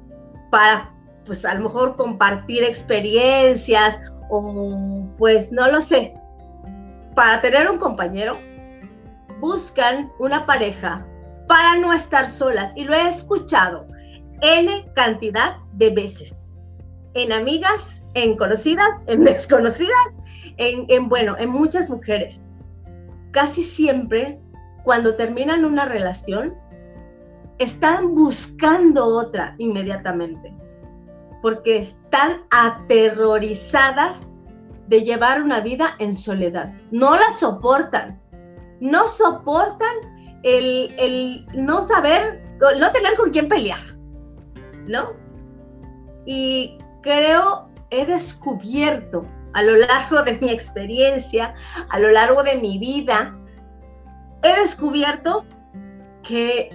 para 0.51 0.93
pues 1.25 1.45
a 1.45 1.53
lo 1.53 1.65
mejor 1.65 1.95
compartir 1.95 2.63
experiencias 2.63 3.99
o 4.29 5.05
pues 5.17 5.51
no 5.51 5.67
lo 5.67 5.81
sé. 5.81 6.13
Para 7.15 7.41
tener 7.41 7.69
un 7.69 7.77
compañero, 7.77 8.33
buscan 9.39 10.11
una 10.19 10.45
pareja 10.45 11.05
para 11.47 11.77
no 11.77 11.93
estar 11.93 12.29
solas 12.29 12.71
y 12.75 12.85
lo 12.85 12.93
he 12.93 13.09
escuchado 13.09 13.87
N 14.41 14.85
cantidad 14.95 15.57
de 15.73 15.89
veces. 15.91 16.35
En 17.13 17.31
amigas, 17.31 18.03
en 18.13 18.37
conocidas, 18.37 18.89
en 19.07 19.23
desconocidas, 19.25 20.07
en, 20.57 20.85
en 20.89 21.09
bueno, 21.09 21.35
en 21.37 21.49
muchas 21.49 21.89
mujeres. 21.89 22.41
Casi 23.31 23.63
siempre 23.63 24.39
cuando 24.83 25.15
terminan 25.15 25.65
una 25.65 25.85
relación, 25.85 26.55
están 27.59 28.15
buscando 28.15 29.05
otra 29.05 29.55
inmediatamente 29.57 30.53
porque 31.41 31.77
están 31.77 32.43
aterrorizadas 32.51 34.29
de 34.87 35.03
llevar 35.03 35.41
una 35.41 35.61
vida 35.61 35.95
en 35.99 36.13
soledad. 36.13 36.73
No 36.91 37.15
la 37.15 37.31
soportan. 37.31 38.19
No 38.81 39.07
soportan 39.07 39.93
el, 40.43 41.45
no 41.53 41.87
saber, 41.87 42.43
no 42.59 42.91
tener 42.91 43.15
con 43.17 43.31
quién 43.31 43.47
pelear. 43.47 43.79
¿No? 44.87 45.13
Y 46.25 46.77
creo, 47.01 47.69
he 47.91 48.05
descubierto 48.05 49.25
a 49.53 49.63
lo 49.63 49.77
largo 49.77 50.23
de 50.23 50.37
mi 50.39 50.49
experiencia, 50.49 51.53
a 51.89 51.99
lo 51.99 52.09
largo 52.11 52.43
de 52.43 52.57
mi 52.57 52.77
vida, 52.77 53.35
he 54.43 54.61
descubierto 54.61 55.45
que 56.23 56.69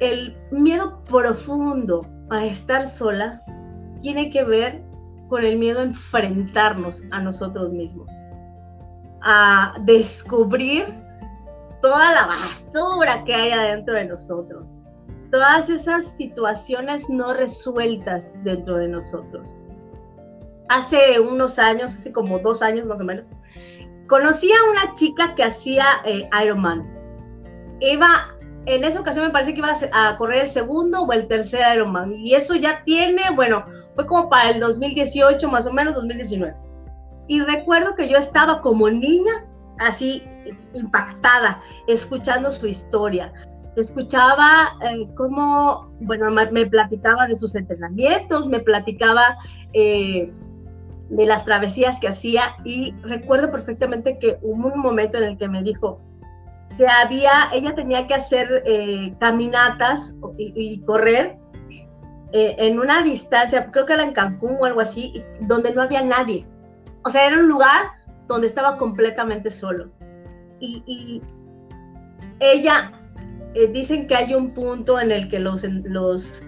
el 0.00 0.36
miedo 0.50 1.02
profundo 1.04 2.06
a 2.30 2.44
estar 2.44 2.88
sola 2.88 3.42
tiene 4.02 4.30
que 4.30 4.44
ver 4.44 4.82
con 5.28 5.44
el 5.44 5.58
miedo 5.58 5.80
a 5.80 5.84
enfrentarnos 5.84 7.02
a 7.10 7.20
nosotros 7.20 7.72
mismos, 7.72 8.08
a 9.22 9.74
descubrir 9.82 10.94
toda 11.80 12.12
la 12.12 12.26
basura 12.26 13.24
que 13.24 13.34
hay 13.34 13.50
adentro 13.50 13.94
de 13.94 14.06
nosotros, 14.06 14.66
todas 15.30 15.68
esas 15.68 16.06
situaciones 16.16 17.08
no 17.10 17.34
resueltas 17.34 18.30
dentro 18.42 18.76
de 18.76 18.88
nosotros. 18.88 19.46
Hace 20.68 21.20
unos 21.20 21.58
años, 21.58 21.94
hace 21.94 22.12
como 22.12 22.38
dos 22.38 22.62
años 22.62 22.86
más 22.86 23.00
o 23.00 23.04
menos, 23.04 23.24
conocí 24.06 24.50
a 24.52 24.70
una 24.70 24.94
chica 24.94 25.34
que 25.34 25.44
hacía 25.44 25.84
eh, 26.04 26.28
Ironman. 26.42 26.90
Iba 27.80 28.33
en 28.66 28.84
esa 28.84 29.00
ocasión 29.00 29.26
me 29.26 29.30
parece 29.30 29.54
que 29.54 29.60
iba 29.60 29.68
a 29.92 30.16
correr 30.16 30.42
el 30.42 30.48
segundo 30.48 31.02
o 31.02 31.12
el 31.12 31.28
tercer 31.28 31.60
Ironman. 31.74 32.14
Y 32.14 32.34
eso 32.34 32.54
ya 32.54 32.82
tiene, 32.84 33.22
bueno, 33.34 33.64
fue 33.94 34.06
como 34.06 34.28
para 34.28 34.50
el 34.50 34.60
2018, 34.60 35.48
más 35.48 35.66
o 35.66 35.72
menos 35.72 35.94
2019. 35.94 36.54
Y 37.28 37.40
recuerdo 37.40 37.94
que 37.94 38.08
yo 38.08 38.18
estaba 38.18 38.60
como 38.60 38.90
niña, 38.90 39.32
así 39.78 40.22
impactada, 40.74 41.60
escuchando 41.86 42.52
su 42.52 42.66
historia. 42.66 43.32
Escuchaba 43.76 44.76
eh, 44.88 45.08
cómo, 45.16 45.90
bueno, 46.00 46.30
me, 46.30 46.66
platicaba 46.66 47.26
de 47.26 47.36
sus 47.36 47.54
entrenamientos, 47.54 48.48
me 48.48 48.60
platicaba 48.60 49.36
eh, 49.72 50.32
de 51.08 51.26
las 51.26 51.44
travesías 51.44 52.00
que 52.00 52.08
hacía 52.08 52.56
y 52.64 52.94
recuerdo 53.02 53.50
perfectamente 53.50 54.18
que 54.18 54.38
hubo 54.42 54.68
un 54.68 54.80
momento 54.80 55.18
en 55.18 55.24
el 55.24 55.38
que 55.38 55.48
me 55.48 55.62
dijo, 55.62 56.00
que 56.76 56.86
había, 56.86 57.48
ella 57.52 57.74
tenía 57.74 58.06
que 58.06 58.14
hacer 58.14 58.62
eh, 58.66 59.14
caminatas 59.20 60.14
y, 60.38 60.80
correr 60.80 61.36
eh, 62.32 62.56
en 62.58 62.78
una 62.78 63.02
distancia, 63.02 63.70
creo 63.70 63.86
que 63.86 63.92
era 63.92 64.02
en 64.02 64.12
Cancún 64.12 64.56
o 64.60 64.64
algo 64.64 64.80
así, 64.80 65.24
donde 65.40 65.72
no 65.72 65.82
había 65.82 66.02
nadie. 66.02 66.46
O 67.04 67.10
sea, 67.10 67.26
era 67.26 67.38
un 67.38 67.48
lugar 67.48 67.92
donde 68.28 68.46
estaba 68.46 68.76
completamente 68.76 69.50
solo. 69.50 69.90
Y, 70.60 71.22
ella, 72.40 72.92
eh, 73.54 73.68
dicen 73.68 74.06
que 74.06 74.16
hay 74.16 74.34
un 74.34 74.52
punto 74.52 74.98
en 74.98 75.12
el 75.12 75.28
que 75.28 75.38
los, 75.38 75.62
los, 75.64 76.42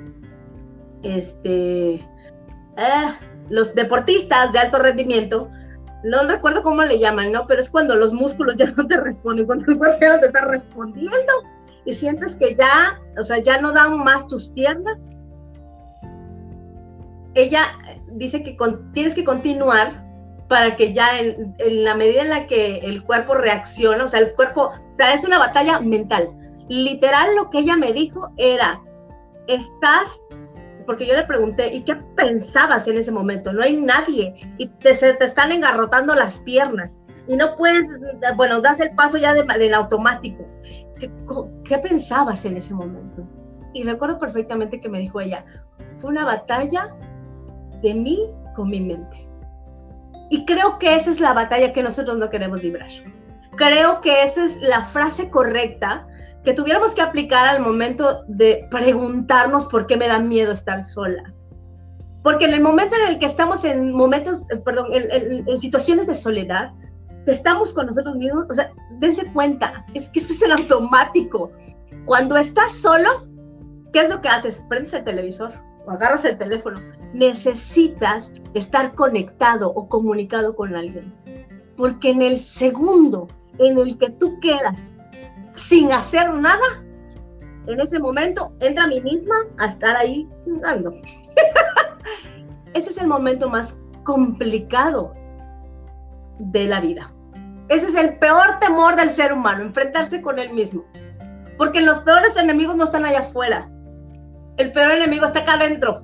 este, 1.02 2.04
los 3.48 3.74
deportistas 3.74 4.52
de 4.52 4.58
alto 4.58 4.78
rendimiento 4.78 5.50
no 6.06 6.22
recuerdo 6.28 6.62
cómo 6.62 6.82
le 6.84 6.98
llaman, 6.98 7.32
¿no? 7.32 7.46
Pero 7.46 7.60
es 7.60 7.68
cuando 7.68 7.96
los 7.96 8.12
músculos 8.12 8.56
ya 8.56 8.66
no 8.66 8.86
te 8.86 8.96
responden, 8.96 9.46
cuando 9.46 9.70
el 9.70 9.78
cuerpo 9.78 10.06
no 10.06 10.20
te 10.20 10.26
está 10.26 10.44
respondiendo 10.46 11.32
y 11.84 11.94
sientes 11.94 12.36
que 12.36 12.54
ya, 12.54 13.00
o 13.18 13.24
sea, 13.24 13.38
ya 13.38 13.60
no 13.60 13.72
dan 13.72 13.98
más 13.98 14.28
tus 14.28 14.48
piernas. 14.50 15.04
Ella 17.34 17.66
dice 18.12 18.42
que 18.42 18.56
tienes 18.92 19.14
que 19.14 19.24
continuar 19.24 20.04
para 20.48 20.76
que 20.76 20.92
ya 20.92 21.18
en, 21.18 21.54
en, 21.58 21.84
la 21.84 21.94
medida 21.96 22.22
en 22.22 22.30
la 22.30 22.46
que 22.46 22.78
el 22.78 23.02
cuerpo 23.02 23.34
reacciona, 23.34 24.04
o 24.04 24.08
sea, 24.08 24.20
el 24.20 24.32
cuerpo, 24.34 24.70
o 24.70 24.96
sea, 24.96 25.12
es 25.12 25.24
una 25.24 25.38
batalla 25.38 25.80
mental. 25.80 26.30
Literal 26.68 27.34
lo 27.34 27.50
que 27.50 27.58
ella 27.58 27.76
me 27.76 27.92
dijo 27.92 28.30
era, 28.36 28.80
estás 29.48 30.20
porque 30.86 31.06
yo 31.06 31.14
le 31.14 31.24
pregunté, 31.24 31.74
¿y 31.74 31.82
qué 31.82 31.96
pensabas 32.16 32.86
en 32.88 32.98
ese 32.98 33.10
momento? 33.10 33.52
No 33.52 33.62
hay 33.62 33.80
nadie 33.80 34.34
y 34.58 34.68
te, 34.68 34.94
se 34.94 35.14
te 35.14 35.24
están 35.26 35.52
engarrotando 35.52 36.14
las 36.14 36.38
piernas 36.40 36.96
y 37.28 37.36
no 37.36 37.56
puedes, 37.56 37.86
bueno, 38.36 38.60
das 38.60 38.80
el 38.80 38.94
paso 38.94 39.18
ya 39.18 39.34
del 39.34 39.74
automático. 39.74 40.46
¿Qué, 40.98 41.10
¿Qué 41.64 41.78
pensabas 41.78 42.44
en 42.44 42.56
ese 42.56 42.72
momento? 42.72 43.26
Y 43.74 43.82
recuerdo 43.82 44.18
perfectamente 44.18 44.80
que 44.80 44.88
me 44.88 45.00
dijo 45.00 45.20
ella, 45.20 45.44
fue 46.00 46.10
una 46.10 46.24
batalla 46.24 46.94
de 47.82 47.94
mí 47.94 48.18
con 48.54 48.70
mi 48.70 48.80
mente. 48.80 49.28
Y 50.30 50.44
creo 50.44 50.78
que 50.78 50.94
esa 50.94 51.10
es 51.10 51.20
la 51.20 51.34
batalla 51.34 51.72
que 51.72 51.82
nosotros 51.82 52.16
no 52.16 52.30
queremos 52.30 52.62
librar. 52.62 52.88
Creo 53.56 54.00
que 54.00 54.22
esa 54.22 54.44
es 54.44 54.60
la 54.60 54.84
frase 54.86 55.30
correcta 55.30 56.06
que 56.46 56.54
tuviéramos 56.54 56.94
que 56.94 57.02
aplicar 57.02 57.48
al 57.48 57.60
momento 57.60 58.22
de 58.28 58.68
preguntarnos 58.70 59.66
por 59.66 59.88
qué 59.88 59.96
me 59.96 60.06
da 60.06 60.20
miedo 60.20 60.52
estar 60.52 60.84
sola. 60.84 61.34
Porque 62.22 62.44
en 62.44 62.54
el 62.54 62.60
momento 62.60 62.94
en 62.94 63.14
el 63.14 63.18
que 63.18 63.26
estamos 63.26 63.64
en 63.64 63.92
momentos, 63.92 64.42
eh, 64.50 64.56
perdón, 64.58 64.86
en, 64.92 65.60
situaciones 65.60 66.06
de 66.06 66.14
soledad, 66.14 66.72
estamos 67.26 67.72
con 67.72 67.86
nosotros 67.86 68.14
mismos, 68.14 68.46
o 68.48 68.54
sea, 68.54 68.70
dense 69.00 69.28
cuenta, 69.32 69.84
es 69.94 70.08
que 70.08 70.20
es 70.20 70.40
el 70.40 70.52
automático. 70.52 71.50
Cuando 72.04 72.36
estás 72.36 72.76
solo, 72.76 73.26
¿qué 73.92 74.02
es 74.02 74.08
lo 74.08 74.20
que 74.20 74.28
haces? 74.28 74.64
Prendes 74.68 74.94
el 74.94 75.02
televisor 75.02 75.52
o 75.84 75.90
agarras 75.90 76.24
el 76.24 76.38
teléfono. 76.38 76.80
Necesitas 77.12 78.30
estar 78.54 78.94
conectado 78.94 79.72
o 79.74 79.88
comunicado 79.88 80.54
con 80.54 80.76
alguien. 80.76 81.12
Porque 81.76 82.10
en 82.10 82.22
el 82.22 82.38
segundo 82.38 83.26
en 83.58 83.80
el 83.80 83.98
que 83.98 84.10
tú 84.10 84.38
quedas 84.38 84.95
sin 85.56 85.90
hacer 85.92 86.32
nada, 86.32 86.84
en 87.66 87.80
ese 87.80 87.98
momento 87.98 88.52
entra 88.60 88.84
a 88.84 88.88
mí 88.88 89.00
misma 89.00 89.34
a 89.58 89.66
estar 89.66 89.96
ahí 89.96 90.28
jugando. 90.44 90.92
ese 92.74 92.90
es 92.90 92.98
el 92.98 93.08
momento 93.08 93.50
más 93.50 93.76
complicado 94.04 95.12
de 96.38 96.66
la 96.66 96.80
vida. 96.80 97.12
Ese 97.68 97.86
es 97.86 97.96
el 97.96 98.18
peor 98.18 98.60
temor 98.60 98.94
del 98.94 99.10
ser 99.10 99.32
humano, 99.32 99.64
enfrentarse 99.64 100.22
con 100.22 100.38
él 100.38 100.52
mismo. 100.52 100.84
Porque 101.58 101.80
los 101.80 101.98
peores 102.00 102.36
enemigos 102.36 102.76
no 102.76 102.84
están 102.84 103.04
allá 103.04 103.20
afuera. 103.20 103.68
El 104.58 104.70
peor 104.72 104.92
enemigo 104.92 105.26
está 105.26 105.40
acá 105.40 105.54
adentro. 105.54 106.02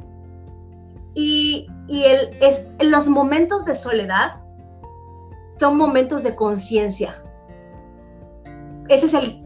Y, 1.14 1.68
y 1.86 2.04
el, 2.04 2.30
es, 2.40 2.66
los 2.80 3.06
momentos 3.06 3.64
de 3.64 3.74
soledad 3.74 4.40
son 5.58 5.76
momentos 5.76 6.22
de 6.22 6.34
conciencia. 6.34 7.22
Ese 8.88 9.06
es 9.06 9.14
el 9.14 9.41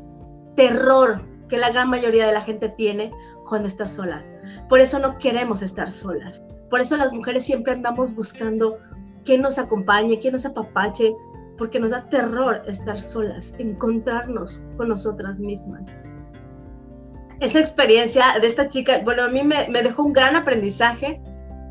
terror 0.57 1.23
que 1.49 1.59
la 1.59 1.71
gran 1.71 1.89
mayoría 1.89 2.27
de 2.27 2.33
la 2.33 2.41
gente 2.41 2.69
tiene 2.71 3.13
cuando 3.47 3.69
está 3.69 3.87
sola. 3.87 4.25
Por 4.69 4.81
eso 4.81 4.99
no 4.99 5.17
queremos 5.19 5.63
estar 5.63 5.93
solas. 5.93 6.43
Por 6.71 6.81
eso 6.81 6.97
las 6.97 7.13
mujeres 7.13 7.45
siempre 7.45 7.73
andamos 7.73 8.15
buscando 8.15 8.79
quién 9.25 9.43
nos 9.43 9.59
acompañe, 9.59 10.19
quién 10.19 10.33
nos 10.33 10.47
apapache, 10.47 11.15
porque 11.57 11.81
nos 11.81 11.91
da 11.91 12.09
terror 12.09 12.63
estar 12.67 13.03
solas, 13.03 13.55
encontrarnos 13.59 14.63
con 14.77 14.89
nosotras 14.89 15.39
mismas. 15.39 15.95
Esa 17.41 17.61
experiencia 17.61 18.39
de 18.41 18.47
esta 18.47 18.69
chica, 18.69 19.01
bueno, 19.05 19.25
a 19.25 19.29
mí 19.29 19.43
me, 19.43 19.83
dejó 19.83 20.05
un 20.05 20.13
gran 20.13 20.37
aprendizaje, 20.37 21.21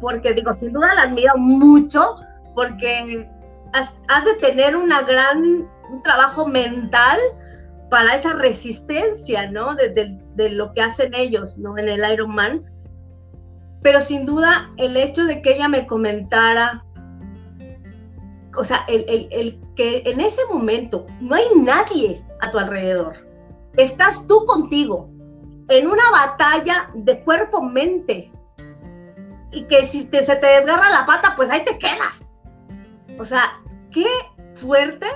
porque 0.02 0.34
digo, 0.34 0.54
sin 0.54 0.74
duda 0.74 0.94
la 0.96 1.04
admiro 1.04 1.38
mucho, 1.38 2.16
porque 2.54 3.28
has, 3.74 4.26
de 4.26 4.36
tener 4.36 4.76
una 4.76 5.02
gran, 5.02 5.68
un 5.92 6.04
trabajo 6.04 6.46
mental 6.48 7.18
para 7.90 8.16
esa 8.16 8.34
resistencia, 8.34 9.50
¿no? 9.52 9.76
De, 9.76 10.50
lo 10.50 10.74
que 10.74 10.82
hacen 10.82 11.14
ellos, 11.14 11.58
¿no? 11.58 11.78
En 11.78 11.90
el 11.90 12.12
Ironman. 12.12 12.64
Pero 13.82 14.02
sin 14.02 14.26
duda 14.26 14.72
el 14.78 14.98
hecho 14.98 15.26
de 15.26 15.42
que 15.42 15.56
ella 15.56 15.68
me 15.68 15.86
comentara 15.86 16.84
o 18.58 18.64
sea, 18.64 18.86
el, 18.88 19.28
el, 19.32 19.60
que 19.76 20.02
en 20.06 20.22
ese 20.22 20.42
momento 20.50 21.06
no 21.20 21.36
hay 21.36 21.44
nadie 21.58 22.24
a 22.42 22.52
tu 22.52 22.58
alrededor. 22.58 23.16
Estás 23.76 24.26
tú 24.28 24.46
contigo 24.46 25.10
en 25.70 25.88
una 25.88 26.10
batalla 26.12 26.90
de 26.94 27.24
cuerpo-mente. 27.24 28.32
Y 29.52 29.66
que 29.68 29.88
si 29.88 30.06
te, 30.06 30.24
se 30.26 30.36
te 30.36 30.48
desgarra 30.48 30.90
la 30.90 31.06
pata, 31.06 31.34
pues 31.36 31.50
ahí 31.50 31.64
te 31.66 31.78
quedas. 31.78 32.24
O 33.20 33.26
sea, 33.26 33.62
qué 33.92 34.06
fuerte 34.56 35.08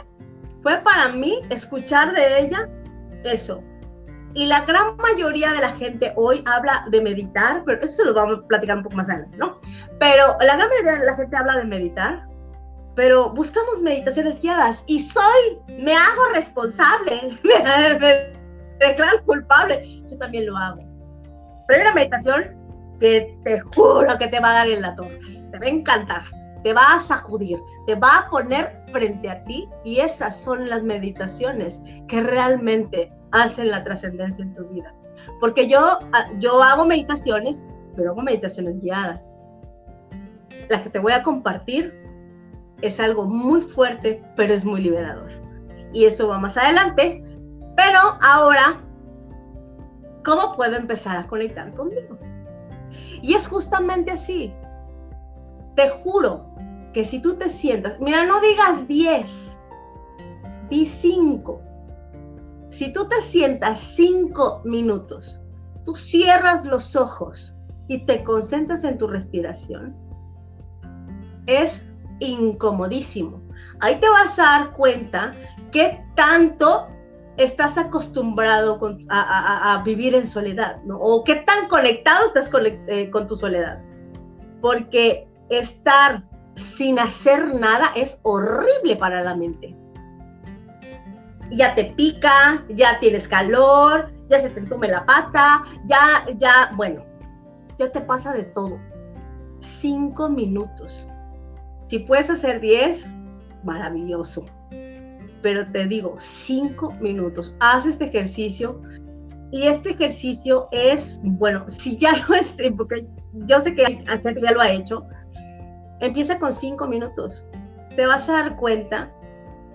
fue 0.62 0.78
para 0.78 1.10
mí 1.10 1.42
escuchar 1.50 2.14
de 2.14 2.42
ella 2.42 2.70
eso. 3.24 3.64
Y 4.36 4.46
la 4.46 4.62
gran 4.66 4.96
mayoría 4.98 5.52
de 5.54 5.60
la 5.60 5.72
gente 5.72 6.14
hoy 6.16 6.44
habla 6.46 6.86
de 6.92 7.02
meditar, 7.02 7.64
pero 7.66 7.80
eso 7.82 8.06
lo 8.06 8.14
vamos 8.14 8.40
a 8.40 8.48
platicar 8.48 8.78
un 8.78 8.84
poco 8.84 8.98
más 8.98 9.10
adelante, 9.10 9.38
¿no? 9.38 9.60
Pero 10.00 10.38
la 10.40 10.56
gran 10.56 10.70
mayoría 10.70 11.00
de 11.00 11.06
la 11.06 11.16
gente 11.16 11.36
habla 11.36 11.58
de 11.58 11.66
meditar, 11.66 12.28
pero 12.96 13.32
buscamos 13.34 13.82
meditaciones 13.82 14.40
guiadas 14.42 14.84
y 14.86 15.00
soy, 15.00 15.60
me 15.80 15.94
hago 15.94 16.22
responsable, 16.36 17.20
me, 17.44 18.86
declaro 18.86 19.24
culpable, 19.26 20.04
yo 20.08 20.18
también 20.20 20.46
lo 20.46 20.56
hago. 20.58 20.84
Pero 21.68 21.80
hay 21.80 21.82
una 21.82 21.96
meditación 21.96 22.56
que 23.00 23.36
te 23.46 23.62
juro 23.76 24.18
que 24.20 24.28
te 24.28 24.40
va 24.40 24.52
a 24.52 24.54
dar 24.54 24.70
en 24.70 24.82
la 24.82 24.96
torre, 24.96 25.20
te 25.52 25.60
va 25.60 25.66
a 25.66 25.70
encantar, 25.70 26.24
te 26.64 26.74
va 26.74 26.96
a 26.96 27.00
sacudir, 27.00 27.60
te 27.88 27.96
va 27.96 28.20
a 28.20 28.30
poner 28.30 28.84
frente 28.92 29.30
a 29.30 29.44
ti 29.44 29.70
y 29.84 30.00
esas 30.00 30.40
son 30.40 30.70
las 30.70 30.84
meditaciones 30.84 31.82
que 32.08 32.22
realmente 32.22 33.12
hacen 33.32 33.70
la 33.70 33.84
trascendencia 33.84 34.44
en 34.44 34.54
tu 34.56 34.66
vida. 34.70 34.94
Porque 35.40 35.68
yo, 35.68 35.80
ah, 36.14 36.28
yo 36.40 36.62
hago 36.62 36.86
meditaciones, 36.86 37.66
pero 37.96 38.12
hago 38.12 38.22
meditaciones 38.22 38.82
guiadas. 38.82 39.34
La 40.70 40.82
que 40.82 40.90
te 40.90 41.00
voy 41.00 41.14
a 41.14 41.24
compartir 41.24 41.94
es 42.82 43.00
algo 43.00 43.26
muy 43.26 43.62
fuerte, 43.62 44.24
pero 44.36 44.54
es 44.54 44.66
muy 44.66 44.82
liberador. 44.82 45.32
Y 45.94 46.06
eso 46.06 46.28
va 46.28 46.38
más 46.38 46.58
adelante. 46.58 47.24
Pero 47.76 48.00
ahora, 48.22 48.82
¿cómo 50.26 50.56
puedo 50.56 50.76
empezar 50.76 51.18
a 51.18 51.28
conectar 51.28 51.74
conmigo? 51.74 52.18
Y 53.22 53.34
es 53.34 53.48
justamente 53.48 54.12
así. 54.12 54.54
Te 55.76 55.90
juro 55.90 56.49
que 57.00 57.06
si 57.06 57.22
tú 57.22 57.38
te 57.38 57.50
sientas, 57.50 57.98
mira, 58.02 58.26
no 58.26 58.42
digas 58.42 58.86
10, 58.90 59.58
di 60.70 60.86
5. 60.86 61.62
Si 62.68 62.92
tú 62.92 63.08
te 63.08 63.22
sientas 63.22 63.80
5 63.80 64.64
minutos, 64.66 65.40
tú 65.86 65.96
cierras 65.96 66.66
los 66.66 66.98
ojos 66.98 67.56
y 67.88 68.00
te 68.00 68.22
concentras 68.26 68.84
en 68.84 68.98
tu 68.98 69.08
respiración, 69.08 69.96
es 71.46 71.86
incomodísimo. 72.20 73.42
Ahí 73.80 73.98
te 74.02 74.10
vas 74.10 74.38
a 74.38 74.44
dar 74.44 74.74
cuenta 74.74 75.32
que 75.72 76.04
tanto 76.18 76.90
estás 77.38 77.78
acostumbrado 77.78 78.78
a, 79.08 79.82
vivir 79.86 80.16
en 80.16 80.28
soledad, 80.28 80.84
¿no? 80.84 81.00
O 81.00 81.24
qué 81.24 81.36
tan 81.48 81.70
conectado 81.70 82.26
estás 82.26 82.52
eh, 82.88 83.10
con 83.10 83.26
tu 83.26 83.38
soledad. 83.38 83.82
Porque 84.60 85.30
estar 85.50 86.29
sin 86.60 87.00
hacer 87.00 87.56
nada 87.56 87.92
es 87.96 88.20
horrible 88.24 88.96
para 88.98 89.24
la 89.24 89.36
mente. 89.36 89.76
Ya 91.52 91.74
te 91.74 91.86
pica, 91.86 92.64
ya 92.70 93.00
tienes 93.00 93.28
calor, 93.28 94.12
ya 94.30 94.40
se 94.40 94.50
te 94.50 94.60
entume 94.60 94.88
la 94.88 95.06
pata, 95.06 95.64
ya, 95.86 96.26
ya, 96.38 96.72
bueno, 96.76 97.04
ya 97.78 97.92
te 97.92 98.02
pasa 98.02 98.34
de 98.34 98.44
todo. 98.44 98.78
Cinco 99.60 100.30
minutos. 100.30 101.08
Si 101.88 102.00
puedes 102.00 102.30
hacer 102.30 102.62
10, 102.62 103.10
maravilloso. 103.64 104.46
Pero 105.42 105.66
te 105.72 105.88
digo, 105.88 106.16
5 106.20 106.92
minutos. 107.02 107.56
Haz 107.60 107.86
este 107.86 108.06
ejercicio. 108.06 108.80
Y 109.52 109.64
este 109.64 109.92
ejercicio 109.92 110.68
es, 110.72 111.20
bueno, 111.24 111.68
si 111.68 111.98
ya 111.98 112.12
lo 112.12 112.36
es, 112.36 112.58
porque 112.78 113.08
yo 113.48 113.60
sé 113.60 113.74
que 113.74 113.86
gente 113.86 114.42
ya 114.42 114.52
lo 114.52 114.62
ha 114.62 114.70
hecho, 114.70 115.08
empieza 116.00 116.40
con 116.40 116.54
5 116.54 116.88
minutos. 116.88 117.46
Te 117.96 118.06
vas 118.06 118.30
a 118.30 118.34
dar 118.34 118.56
cuenta 118.56 119.12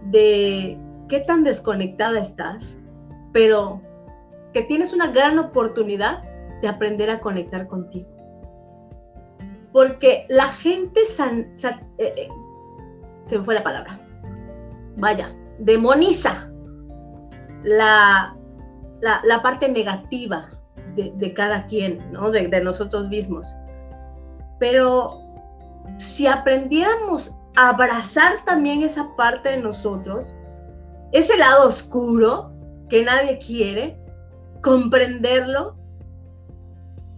de 0.06 0.78
qué 1.08 1.20
tan 1.20 1.44
desconectada 1.44 2.20
estás, 2.20 2.80
pero 3.32 3.80
que 4.52 4.62
tienes 4.62 4.92
una 4.92 5.08
gran 5.08 5.38
oportunidad 5.38 6.22
de 6.60 6.68
aprender 6.68 7.10
a 7.10 7.20
conectar 7.20 7.66
contigo 7.66 8.14
porque 9.74 10.24
la 10.28 10.46
gente 10.46 11.00
eh, 11.00 11.48
eh, 11.98 12.28
se 13.26 13.38
me 13.38 13.44
fue 13.44 13.56
la 13.56 13.62
palabra, 13.64 13.98
vaya, 14.96 15.34
demoniza 15.58 16.48
la, 17.64 18.36
la, 19.00 19.42
parte 19.42 19.68
negativa 19.68 20.48
de, 20.94 21.34
cada 21.34 21.66
quien, 21.66 22.12
¿no? 22.12 22.30
De, 22.30 22.46
de 22.46 22.60
nosotros 22.62 23.08
mismos. 23.08 23.56
Pero 24.60 25.23
si 25.98 26.26
aprendiéramos 26.26 27.36
a 27.56 27.70
abrazar 27.70 28.44
también 28.44 28.82
esa 28.82 29.14
parte 29.16 29.50
de 29.50 29.58
nosotros, 29.58 30.34
ese 31.12 31.36
lado 31.36 31.68
oscuro 31.68 32.52
que 32.88 33.04
nadie 33.04 33.38
quiere, 33.38 33.98
comprenderlo, 34.62 35.76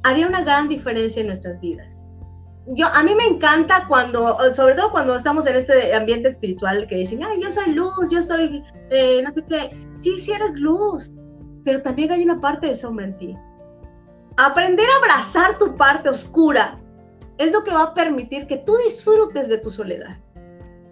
haría 0.03 0.27
una 0.27 0.43
gran 0.43 0.69
diferencia 0.69 1.21
en 1.21 1.29
nuestras 1.29 1.61
vidas 1.61 1.97
yo, 2.75 2.87
a 2.93 3.03
mí 3.03 3.15
me 3.15 3.25
encanta 3.25 3.85
cuando, 3.87 4.37
sobre 4.53 4.75
todo 4.75 4.91
cuando 4.91 5.17
estamos 5.17 5.47
en 5.47 5.57
este 5.57 5.95
ambiente 5.95 6.31
espiritual 6.31 6.87
que 6.89 6.97
dicen, 6.97 7.23
ay, 7.23 7.41
yo 7.41 7.51
soy 7.51 7.73
luz, 7.73 8.11
yo 8.11 8.23
soy 8.25 8.65
eh, 8.91 9.23
no 9.23 9.31
sé 9.31 9.45
qué. 9.49 9.71
Sí, 10.01 10.21
sí 10.21 10.33
eres 10.33 10.57
luz, 10.57 11.13
pero 11.65 11.81
también 11.83 12.11
hay 12.11 12.25
una 12.25 12.41
parte 12.41 12.69
de 12.69 12.77
sombra 12.77 13.07
en 13.07 13.17
ti. 13.19 13.37
Aprender 14.37 14.87
a 14.89 14.97
abrazar 14.99 15.59
tu 15.59 15.75
parte 15.77 16.09
oscura 16.09 16.79
es 17.39 17.53
lo 17.53 17.63
que 17.65 17.73
va 17.73 17.83
a 17.83 17.95
permitir 17.95 18.47
que 18.47 18.59
tú 18.59 18.75
disfrutes 18.87 19.49
de 19.49 19.59
tu 19.59 19.71
soledad. 19.71 20.19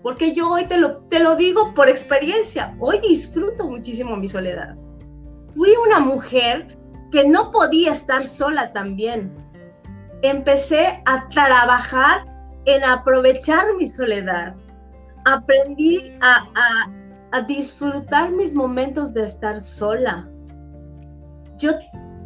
Porque 0.03 0.35
yo 0.35 0.51
hoy 0.51 0.67
te 0.67 0.77
lo, 0.77 0.99
te 1.05 1.19
lo 1.19 1.35
digo 1.37 1.73
por 1.75 1.89
experiencia, 1.89 2.77
hoy 2.79 2.99
disfruto 3.01 3.67
muchísimo 3.67 4.17
mi 4.17 4.29
soledad. 4.29 4.77
Fui 5.55 5.71
una 5.87 6.01
mujer 6.01 6.77
que 7.11 7.27
no 7.27 7.51
podía 7.51 7.93
estar 7.93 8.27
sola 8.27 8.73
también 8.73 9.33
empecé 10.23 11.03
a 11.05 11.29
trabajar 11.29 12.25
en 12.65 12.83
aprovechar 12.83 13.67
mi 13.79 13.87
soledad. 13.87 14.55
Aprendí 15.27 16.13
a, 16.21 16.49
a 17.33 17.43
disfrutar 17.43 18.31
mis 18.31 18.55
momentos 18.55 19.13
de 19.13 19.25
estar 19.25 19.61
sola. 19.61 20.29
Yo 21.59 21.73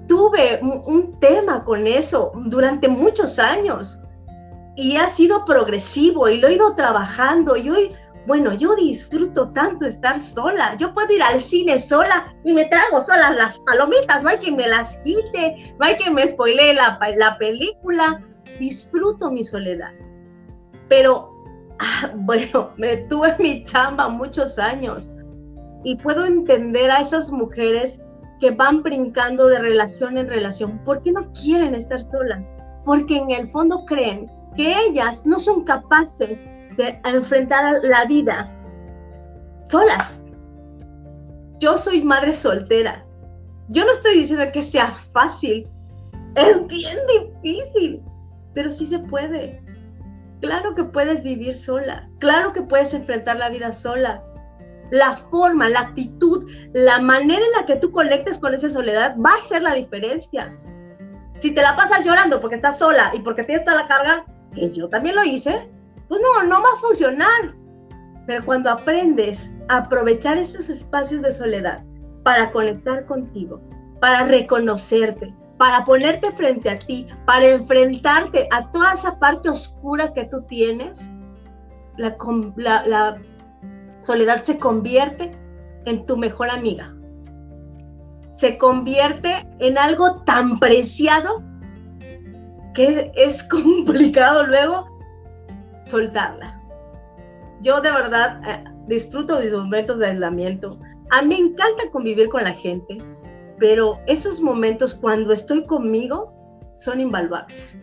tuve 0.06 0.60
un, 0.62 1.18
tema 1.20 1.64
con 1.64 1.86
eso 1.86 2.32
durante 2.46 2.88
muchos 2.88 3.38
años 3.38 3.97
y 4.78 4.96
ha 4.96 5.08
sido 5.08 5.44
progresivo 5.44 6.28
y 6.28 6.38
lo 6.38 6.48
he 6.48 6.54
ido 6.54 6.74
trabajando 6.74 7.56
y 7.56 7.68
hoy, 7.68 7.94
bueno, 8.26 8.54
yo 8.54 8.74
disfruto 8.76 9.52
tanto 9.52 9.84
estar 9.84 10.18
sola. 10.18 10.76
Yo 10.78 10.94
puedo 10.94 11.12
ir 11.12 11.22
al 11.22 11.42
cine 11.42 11.78
sola 11.78 12.34
y 12.44 12.54
me 12.54 12.64
trago 12.64 13.02
solas 13.02 13.36
las 13.36 13.60
palomitas, 13.60 14.22
no 14.22 14.30
hay 14.30 14.38
quien 14.38 14.56
me 14.56 14.68
las 14.68 14.98
quite, 15.04 15.74
no 15.78 15.86
hay 15.86 15.96
quien 15.96 16.14
me 16.14 16.26
spoilee 16.26 16.74
la, 16.74 16.98
la 17.18 17.36
película. 17.36 18.24
Disfruto 18.58 19.30
mi 19.30 19.44
soledad. 19.44 19.92
Pero 20.88 21.38
Ah, 21.78 22.10
bueno, 22.16 22.70
me 22.76 22.96
tuve 23.08 23.36
mi 23.38 23.64
chamba 23.64 24.08
muchos 24.08 24.58
años 24.58 25.12
y 25.84 25.96
puedo 25.96 26.24
entender 26.24 26.90
a 26.90 27.00
esas 27.00 27.30
mujeres 27.30 28.00
que 28.40 28.50
van 28.50 28.82
brincando 28.82 29.46
de 29.48 29.58
relación 29.58 30.18
en 30.18 30.28
relación. 30.28 30.78
¿Por 30.84 31.02
qué 31.02 31.12
no 31.12 31.30
quieren 31.32 31.74
estar 31.74 32.02
solas? 32.02 32.50
Porque 32.84 33.16
en 33.16 33.30
el 33.30 33.50
fondo 33.50 33.84
creen 33.84 34.30
que 34.56 34.74
ellas 34.86 35.24
no 35.24 35.38
son 35.38 35.64
capaces 35.64 36.38
de 36.76 37.00
enfrentar 37.04 37.80
la 37.82 38.04
vida 38.06 38.52
solas. 39.68 40.20
Yo 41.60 41.76
soy 41.76 42.02
madre 42.02 42.32
soltera. 42.32 43.04
Yo 43.68 43.84
no 43.84 43.92
estoy 43.92 44.18
diciendo 44.20 44.46
que 44.52 44.62
sea 44.62 44.94
fácil. 45.12 45.68
Es 46.36 46.66
bien 46.66 46.98
difícil, 47.42 48.02
pero 48.54 48.70
sí 48.70 48.86
se 48.86 48.98
puede. 49.00 49.60
Claro 50.40 50.74
que 50.74 50.84
puedes 50.84 51.24
vivir 51.24 51.54
sola, 51.56 52.08
claro 52.20 52.52
que 52.52 52.62
puedes 52.62 52.94
enfrentar 52.94 53.36
la 53.36 53.48
vida 53.48 53.72
sola. 53.72 54.22
La 54.90 55.16
forma, 55.16 55.68
la 55.68 55.80
actitud, 55.80 56.48
la 56.72 57.00
manera 57.00 57.44
en 57.44 57.60
la 57.60 57.66
que 57.66 57.76
tú 57.76 57.90
conectes 57.90 58.38
con 58.38 58.54
esa 58.54 58.70
soledad 58.70 59.16
va 59.18 59.34
a 59.34 59.42
ser 59.42 59.62
la 59.62 59.74
diferencia. 59.74 60.56
Si 61.40 61.54
te 61.54 61.60
la 61.60 61.76
pasas 61.76 62.04
llorando 62.04 62.40
porque 62.40 62.56
estás 62.56 62.78
sola 62.78 63.10
y 63.14 63.20
porque 63.20 63.44
tienes 63.44 63.64
toda 63.64 63.82
la 63.82 63.88
carga, 63.88 64.24
que 64.54 64.72
yo 64.72 64.88
también 64.88 65.16
lo 65.16 65.24
hice, 65.24 65.68
pues 66.08 66.20
no, 66.20 66.48
no 66.48 66.62
va 66.62 66.68
a 66.76 66.80
funcionar. 66.80 67.54
Pero 68.26 68.44
cuando 68.44 68.70
aprendes 68.70 69.50
a 69.68 69.78
aprovechar 69.78 70.36
estos 70.38 70.68
espacios 70.68 71.22
de 71.22 71.32
soledad 71.32 71.82
para 72.24 72.50
conectar 72.50 73.06
contigo, 73.06 73.60
para 74.00 74.26
reconocerte, 74.26 75.34
para 75.58 75.84
ponerte 75.84 76.30
frente 76.32 76.70
a 76.70 76.78
ti, 76.78 77.06
para 77.26 77.46
enfrentarte 77.46 78.48
a 78.52 78.70
toda 78.70 78.92
esa 78.92 79.18
parte 79.18 79.50
oscura 79.50 80.12
que 80.12 80.24
tú 80.26 80.42
tienes, 80.42 81.10
la, 81.96 82.16
la, 82.86 83.18
soledad 84.00 84.42
se 84.42 84.58
convierte 84.58 85.32
en 85.84 86.06
tu 86.06 86.16
mejor 86.16 86.50
amiga. 86.50 86.94
Se 88.36 88.56
convierte 88.56 89.48
en 89.58 89.76
algo 89.76 90.22
tan 90.22 90.60
preciado 90.60 91.42
que 92.78 93.10
es 93.16 93.42
complicado 93.56 94.46
luego 94.46 94.88
soltarla. 95.86 96.54
Yo 97.62 97.80
de 97.80 97.90
verdad 97.90 98.40
eh, 98.48 98.64
disfruto 98.86 99.40
mis 99.40 99.52
momentos 99.52 99.98
de 99.98 100.06
aislamiento. 100.06 100.78
A 101.10 101.22
mí 101.22 101.28
me 101.28 101.48
encanta 101.48 101.90
convivir 101.90 102.28
con 102.28 102.44
la 102.44 102.52
gente 102.52 102.98
pero 103.58 104.00
esos 104.06 104.40
momentos 104.40 104.94
cuando 104.94 105.32
estoy 105.32 105.64
conmigo 105.64 106.32
son 106.76 107.00
invaluables. 107.00 107.80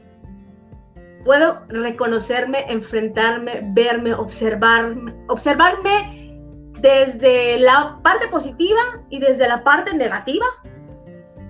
Puedo 1.23 1.63
reconocerme, 1.69 2.65
enfrentarme, 2.69 3.61
verme, 3.73 4.13
observarme, 4.13 5.13
observarme 5.27 6.39
desde 6.79 7.59
la 7.59 7.99
parte 8.03 8.27
positiva 8.27 8.79
y 9.09 9.19
desde 9.19 9.47
la 9.47 9.63
parte 9.63 9.95
negativa 9.95 10.45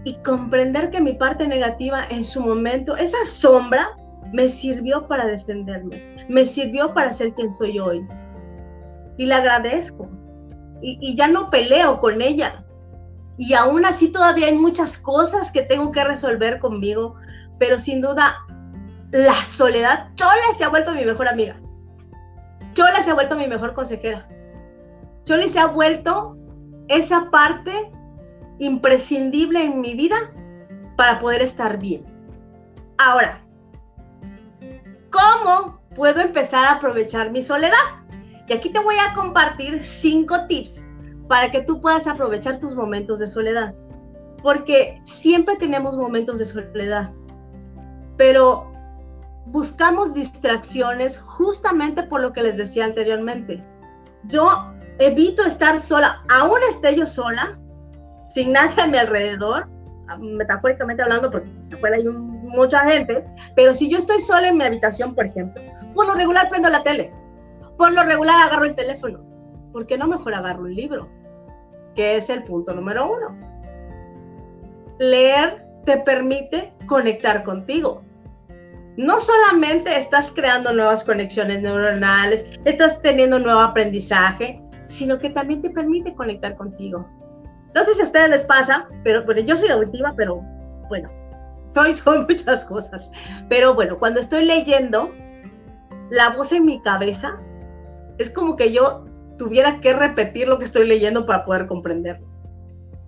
y 0.06 0.13
comprender 0.24 0.91
que 0.91 1.02
mi 1.02 1.13
parte 1.13 1.48
negativa 1.48 2.06
en 2.10 2.24
su 2.24 2.39
momento, 2.39 2.96
esa 2.96 3.18
sombra, 3.26 3.89
me 4.32 4.48
sirvió 4.48 5.08
para 5.08 5.26
defenderme, 5.26 6.26
me 6.30 6.46
sirvió 6.46 6.94
para 6.94 7.12
ser 7.12 7.34
quien 7.34 7.52
soy 7.52 7.80
hoy. 7.80 8.08
Y 9.18 9.26
le 9.26 9.36
agradezco. 9.36 10.10
Y, 10.82 10.98
y 11.02 11.15
ya 11.15 11.28
no 11.28 11.50
peleo 11.50 12.00
con 12.00 12.22
ella, 12.22 12.65
y 13.38 13.54
aún 13.54 13.86
así 13.86 14.10
todavía 14.10 14.48
hay 14.48 14.58
muchas 14.58 14.98
cosas 14.98 15.52
que 15.52 15.63
tengo 15.63 15.91
que 15.91 16.04
resolver 16.04 16.60
conmigo, 16.60 17.15
pero 17.60 17.78
sin 17.78 18.02
duda 18.02 18.38
la 19.12 19.44
soledad, 19.44 20.10
Chole 20.15 20.54
se 20.54 20.63
ha 20.63 20.70
vuelto 20.70 20.94
mi 20.94 21.06
mejor 21.06 21.28
amiga. 21.28 21.60
Chole 22.74 23.04
se 23.04 23.12
ha 23.12 23.13
vuelto 23.13 23.36
mi 23.36 23.48
mejor 23.48 23.74
consejera. 23.74 24.28
Chole 25.26 25.50
se 25.50 25.60
ha 25.60 25.68
vuelto 25.68 26.38
esa 26.88 27.30
parte 27.30 27.91
imprescindible 28.60 29.63
en 29.63 29.82
mi 29.82 29.96
vida 29.96 30.32
para 30.96 31.20
poder 31.20 31.41
estar 31.41 31.78
bien. 31.78 32.06
Ahora, 32.98 33.41
¿cómo 35.12 35.82
puedo 35.96 36.22
empezar 36.22 36.65
a 36.65 36.74
aprovechar 36.74 37.32
mi 37.32 37.41
soledad? 37.41 37.78
Y 38.48 38.54
aquí 38.54 38.70
te 38.70 38.80
voy 38.80 38.96
a 38.96 39.13
compartir 39.13 39.84
cinco 39.84 40.48
tips 40.48 40.86
para 41.28 41.52
que 41.52 41.62
tú 41.62 41.82
puedas 41.82 42.08
aprovechar 42.08 42.60
tus 42.60 42.76
momentos 42.76 43.20
de 43.20 43.28
soledad. 43.28 43.74
Porque 44.44 45.02
siempre 45.04 45.56
tenemos 45.56 45.98
momentos 45.98 46.38
de 46.38 46.46
soledad, 46.46 47.12
pero 48.18 48.72
buscamos 49.48 50.13
distracciones 50.13 51.18
justamente 51.18 52.04
por 52.04 52.22
lo 52.22 52.32
que 52.32 52.44
les 52.44 52.58
decía 52.58 52.86
anteriormente. 52.86 53.63
Yo 54.26 54.72
evito 55.00 55.44
estar 55.44 55.80
sola, 55.80 56.24
aún 56.30 56.60
esté 56.70 56.96
yo 56.96 57.06
sola, 57.06 57.60
sin 58.36 58.52
nadie 58.52 58.84
a 58.84 58.88
mi 58.88 58.98
alrededor, 58.98 59.67
metafóricamente 60.19 61.02
hablando, 61.02 61.32
porque 61.32 61.50
afuera 61.74 61.95
hay 61.95 62.06
mucha 62.06 62.80
gente, 62.89 63.26
pero 63.56 63.74
si 63.74 63.89
yo 63.89 63.98
estoy 63.98 64.21
sola 64.21 64.50
en 64.50 64.58
mi 64.58 64.65
habitación, 64.65 65.15
por 65.15 65.26
ejemplo, 65.26 65.63
por 65.93 66.06
lo 66.06 66.13
regular 66.13 66.50
prendo 66.50 66.69
la 66.69 66.84
tele, 66.84 67.12
por 67.78 67.93
lo 67.93 68.04
regular 68.04 68.36
agarro 68.41 68.65
el 68.65 68.76
teléfono, 68.76 69.19
¿por 69.71 69.88
qué 69.88 69.98
no 69.98 70.08
mejor 70.08 70.34
agarro 70.34 70.63
un 70.63 70.76
libro? 70.76 71.10
Que 71.95 72.17
es 72.17 72.30
el 72.30 72.43
punto 72.43 72.74
número 72.74 73.10
uno. 73.10 73.38
Leer 75.00 75.65
te 75.86 75.98
permite 75.98 76.74
conectar 76.88 77.43
contigo. 77.43 78.04
No 78.98 79.19
solamente 79.19 79.98
estás 79.98 80.32
creando 80.32 80.74
nuevas 80.74 81.04
conexiones 81.04 81.62
neuronales, 81.62 82.45
estás 82.65 83.02
teniendo 83.02 83.39
nuevo 83.39 83.60
aprendizaje, 83.60 84.62
sino 84.88 85.19
que 85.19 85.30
también 85.30 85.62
te 85.62 85.69
permite 85.69 86.15
conectar 86.15 86.56
contigo. 86.56 87.06
No 87.76 87.84
sé 87.84 87.94
si 87.94 88.02
a 88.02 88.06
ustedes 88.06 88.30
les 88.30 88.44
pasa, 88.46 88.88
pero 89.04 89.26
bueno, 89.26 89.42
yo 89.42 89.58
soy 89.58 89.68
auditiva, 89.70 90.14
pero 90.16 90.42
bueno, 90.88 91.10
soy, 91.74 91.94
son 91.94 92.26
muchas 92.28 92.66
cosas. 92.66 93.12
Pero 93.50 93.74
bueno, 93.74 93.98
cuando 94.00 94.22
estoy 94.22 94.46
leyendo, 94.46 95.12
la 96.10 96.30
voz 96.30 96.54
en 96.54 96.66
mi 96.66 96.82
cabeza 96.82 97.38
es 98.18 98.30
como 98.30 98.56
que 98.56 98.72
yo 98.72 99.06
tuviera 99.38 99.82
que 99.82 99.94
repetir 99.94 100.48
lo 100.48 100.58
que 100.58 100.66
estoy 100.66 100.88
leyendo 100.88 101.26
para 101.26 101.44
poder 101.44 101.68
comprenderlo. 101.68 102.26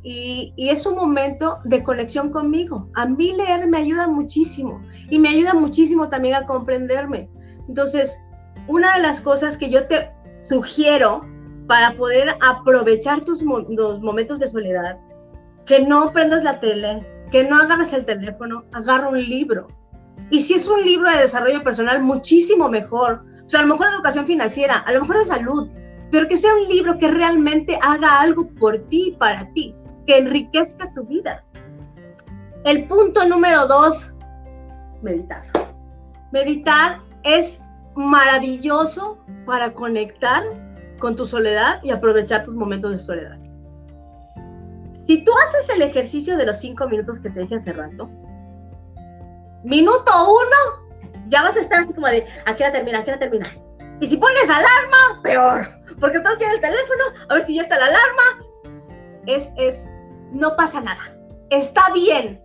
Y, 0.04 0.54
es 0.58 0.86
un 0.86 0.96
momento 0.96 1.60
de 1.64 1.84
conexión 1.84 2.30
conmigo. 2.30 2.90
A 2.96 3.06
mí 3.06 3.34
leer 3.36 3.68
me 3.68 3.78
ayuda 3.78 4.08
muchísimo 4.08 4.82
y 5.10 5.18
me 5.20 5.30
ayuda 5.30 5.54
muchísimo 5.54 6.10
también 6.10 6.36
a 6.36 6.46
comprenderme. 6.46 7.30
Entonces, 7.68 8.18
una 8.68 8.96
de 8.96 9.02
las 9.02 9.22
cosas 9.22 9.58
que 9.58 9.70
yo 9.70 9.88
te 9.88 10.12
sugiero 10.48 11.26
para 11.68 11.96
poder 11.96 12.36
aprovechar 12.42 13.22
tus 13.22 13.44
los 13.44 14.02
momentos 14.02 14.40
de 14.40 14.48
soledad, 14.48 14.98
que 15.66 15.82
no 15.82 16.12
prendas 16.12 16.44
la 16.44 16.60
tele, 16.60 17.06
que 17.32 17.44
no 17.44 17.58
agarres 17.58 17.94
el 17.94 18.06
teléfono, 18.06 18.64
agarra 18.74 19.10
un 19.10 19.22
libro. 19.22 19.68
Y 20.32 20.40
si 20.40 20.54
es 20.54 20.68
un 20.68 20.84
libro 20.84 21.10
de 21.10 21.20
desarrollo 21.20 21.64
personal, 21.64 22.02
muchísimo 22.02 22.70
mejor. 22.70 23.24
O 23.46 23.50
sea, 23.50 23.60
a 23.60 23.64
lo 23.64 23.74
mejor 23.74 23.88
educación 23.94 24.26
financiera, 24.26 24.78
a 24.78 24.92
lo 24.94 25.02
mejor 25.02 25.20
de 25.20 25.26
salud, 25.26 25.70
pero 26.12 26.28
que 26.28 26.38
sea 26.38 26.54
un 26.54 26.68
libro 26.68 26.98
que 26.98 27.10
realmente 27.10 27.78
haga 27.82 28.22
algo 28.22 28.50
por 28.56 28.78
ti 28.90 29.16
para 29.20 29.52
ti, 29.54 29.76
que 30.06 30.18
enriquezca 30.18 30.92
tu 30.94 31.04
vida. 31.06 31.44
El 32.64 32.88
punto 32.88 33.26
número 33.28 33.68
dos, 33.68 34.14
meditar. 35.02 35.44
Meditar 36.32 37.00
es 37.24 37.62
maravilloso 37.96 39.18
para 39.46 39.74
conectar 39.74 40.44
con 41.00 41.16
tu 41.16 41.26
soledad 41.26 41.80
y 41.84 41.92
aprovechar 41.92 42.44
tus 42.44 42.56
momentos 42.56 42.92
de 42.92 43.00
soledad. 43.00 43.38
Si 45.06 45.24
tú 45.24 45.32
haces 45.46 45.70
el 45.76 45.82
ejercicio 45.82 46.36
de 46.38 46.46
los 46.46 46.60
cinco 46.60 46.88
minutos 46.88 47.20
que 47.20 47.30
te 47.30 47.40
dije 47.40 47.56
hace 47.56 47.74
rato, 47.74 48.10
minuto 49.64 50.12
uno, 50.12 51.20
ya 51.30 51.44
vas 51.44 51.56
a 51.56 51.62
estar 51.62 51.84
así 51.84 51.94
como 51.94 52.08
de, 52.08 52.26
aquí 52.46 52.64
la 52.64 52.72
termina, 52.72 53.00
aquí 53.00 53.12
la 53.12 53.20
termina. 53.20 53.46
Y 54.02 54.08
si 54.08 54.18
pones 54.18 54.50
alarma, 54.50 55.22
peor 55.24 55.78
porque 56.00 56.18
estás 56.18 56.40
en 56.40 56.52
el 56.52 56.62
teléfono, 56.62 57.04
a 57.30 57.34
ver 57.36 57.46
si 57.46 57.56
ya 57.56 57.64
está 57.64 57.78
la 57.78 57.86
alarma. 57.86 58.46
Es, 59.26 59.54
es, 59.58 59.88
no 60.32 60.56
pasa 60.56 60.82
nada. 60.82 61.02
Está 61.50 61.92
bien. 61.94 62.42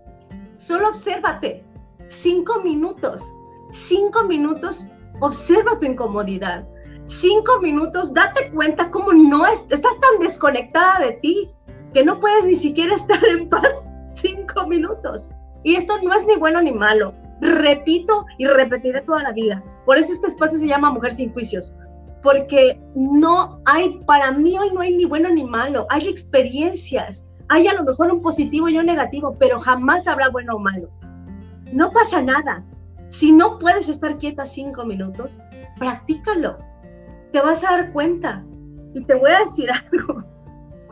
Solo 0.56 0.88
obsérvate. 0.88 1.64
Cinco 2.08 2.62
minutos. 2.62 3.22
Cinco 3.70 4.24
minutos, 4.24 4.86
observa 5.20 5.78
tu 5.78 5.86
incomodidad. 5.86 6.66
Cinco 7.12 7.60
minutos, 7.60 8.12
date 8.14 8.50
cuenta 8.50 8.90
cómo 8.90 9.12
no 9.12 9.46
estás 9.46 10.00
tan 10.00 10.18
desconectada 10.20 11.00
de 11.00 11.12
ti 11.22 11.50
que 11.92 12.04
no 12.04 12.18
puedes 12.18 12.44
ni 12.44 12.56
siquiera 12.56 12.94
estar 12.96 13.22
en 13.24 13.48
paz 13.48 13.88
cinco 14.14 14.66
minutos. 14.66 15.30
Y 15.64 15.76
esto 15.76 15.94
no 16.02 16.12
es 16.12 16.26
ni 16.26 16.36
bueno 16.36 16.60
ni 16.62 16.72
malo. 16.72 17.14
Repito 17.40 18.26
y 18.38 18.46
repetiré 18.46 19.00
toda 19.02 19.22
la 19.22 19.32
vida. 19.32 19.62
Por 19.84 19.98
eso 19.98 20.12
este 20.12 20.28
espacio 20.28 20.58
se 20.58 20.66
llama 20.66 20.92
Mujer 20.92 21.14
sin 21.14 21.32
Juicios. 21.32 21.74
Porque 22.22 22.80
no 22.94 23.60
hay, 23.64 24.00
para 24.06 24.30
mí 24.32 24.56
hoy 24.56 24.70
no 24.72 24.80
hay 24.80 24.96
ni 24.96 25.04
bueno 25.04 25.28
ni 25.28 25.44
malo. 25.44 25.86
Hay 25.90 26.08
experiencias. 26.08 27.24
Hay 27.48 27.66
a 27.66 27.74
lo 27.74 27.84
mejor 27.84 28.12
un 28.12 28.22
positivo 28.22 28.68
y 28.68 28.78
un 28.78 28.86
negativo, 28.86 29.36
pero 29.38 29.60
jamás 29.60 30.06
habrá 30.06 30.30
bueno 30.30 30.56
o 30.56 30.58
malo. 30.58 30.88
No 31.72 31.90
pasa 31.92 32.22
nada. 32.22 32.64
Si 33.10 33.32
no 33.32 33.58
puedes 33.58 33.88
estar 33.88 34.18
quieta 34.18 34.46
cinco 34.46 34.84
minutos, 34.86 35.36
practícalo. 35.78 36.58
Te 37.32 37.40
vas 37.40 37.64
a 37.64 37.70
dar 37.70 37.92
cuenta. 37.92 38.44
Y 38.94 39.04
te 39.04 39.14
voy 39.14 39.30
a 39.30 39.44
decir 39.44 39.70
algo. 39.92 40.24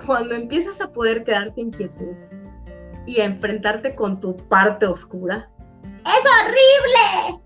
Cuando 0.07 0.35
empiezas 0.35 0.81
a 0.81 0.93
poder 0.93 1.25
quedarte 1.25 1.61
en 1.61 1.71
quietud 1.71 2.17
y 3.07 3.21
a 3.21 3.25
enfrentarte 3.25 3.95
con 3.95 4.19
tu 4.21 4.37
parte 4.49 4.87
oscura, 4.87 5.51
¡es 6.05 6.25
horrible! 6.43 7.43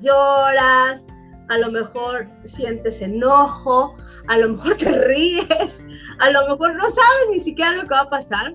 Lloras, 0.00 1.06
a 1.48 1.58
lo 1.58 1.70
mejor 1.70 2.28
sientes 2.44 3.00
enojo, 3.00 3.94
a 4.28 4.38
lo 4.38 4.50
mejor 4.50 4.76
te 4.76 4.90
ríes, 5.06 5.84
a 6.18 6.30
lo 6.30 6.48
mejor 6.48 6.74
no 6.74 6.84
sabes 6.84 7.28
ni 7.30 7.40
siquiera 7.40 7.72
lo 7.72 7.82
que 7.82 7.94
va 7.94 8.00
a 8.00 8.10
pasar, 8.10 8.54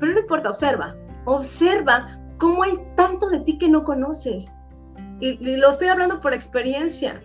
pero 0.00 0.12
no 0.12 0.20
importa, 0.20 0.50
observa, 0.50 0.96
observa 1.24 2.18
cómo 2.38 2.62
hay 2.62 2.78
tanto 2.96 3.28
de 3.28 3.40
ti 3.40 3.58
que 3.58 3.68
no 3.68 3.84
conoces. 3.84 4.54
Y, 5.20 5.56
lo 5.56 5.70
estoy 5.70 5.88
hablando 5.88 6.20
por 6.20 6.34
experiencia. 6.34 7.22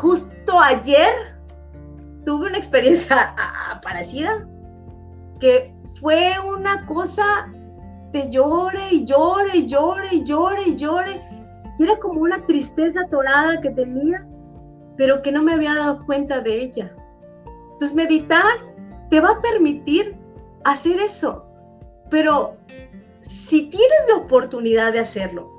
Justo 0.00 0.60
ayer 0.60 1.12
tuve 2.24 2.46
una 2.46 2.58
experiencia 2.58 3.34
parecida, 3.82 4.46
que 5.40 5.74
fue 6.00 6.34
una 6.56 6.86
cosa 6.86 7.52
de 8.12 8.30
llore 8.30 8.80
y 8.92 9.04
llore 9.04 9.56
y 9.56 9.66
llore 9.66 10.06
y 10.12 10.22
llore 10.22 10.62
y 10.66 10.76
llore. 10.76 11.20
Era 11.80 11.98
como 11.98 12.20
una 12.20 12.46
tristeza 12.46 13.00
atorada 13.00 13.60
que 13.60 13.70
tenía, 13.70 14.24
pero 14.96 15.20
que 15.20 15.32
no 15.32 15.42
me 15.42 15.54
había 15.54 15.74
dado 15.74 16.06
cuenta 16.06 16.40
de 16.40 16.62
ella. 16.62 16.94
Entonces 17.72 17.96
meditar 17.96 18.54
te 19.10 19.20
va 19.20 19.30
a 19.30 19.42
permitir 19.42 20.16
hacer 20.64 21.00
eso, 21.00 21.44
pero 22.08 22.56
si 23.20 23.68
tienes 23.68 23.98
la 24.08 24.18
oportunidad 24.18 24.92
de 24.92 25.00
hacerlo, 25.00 25.57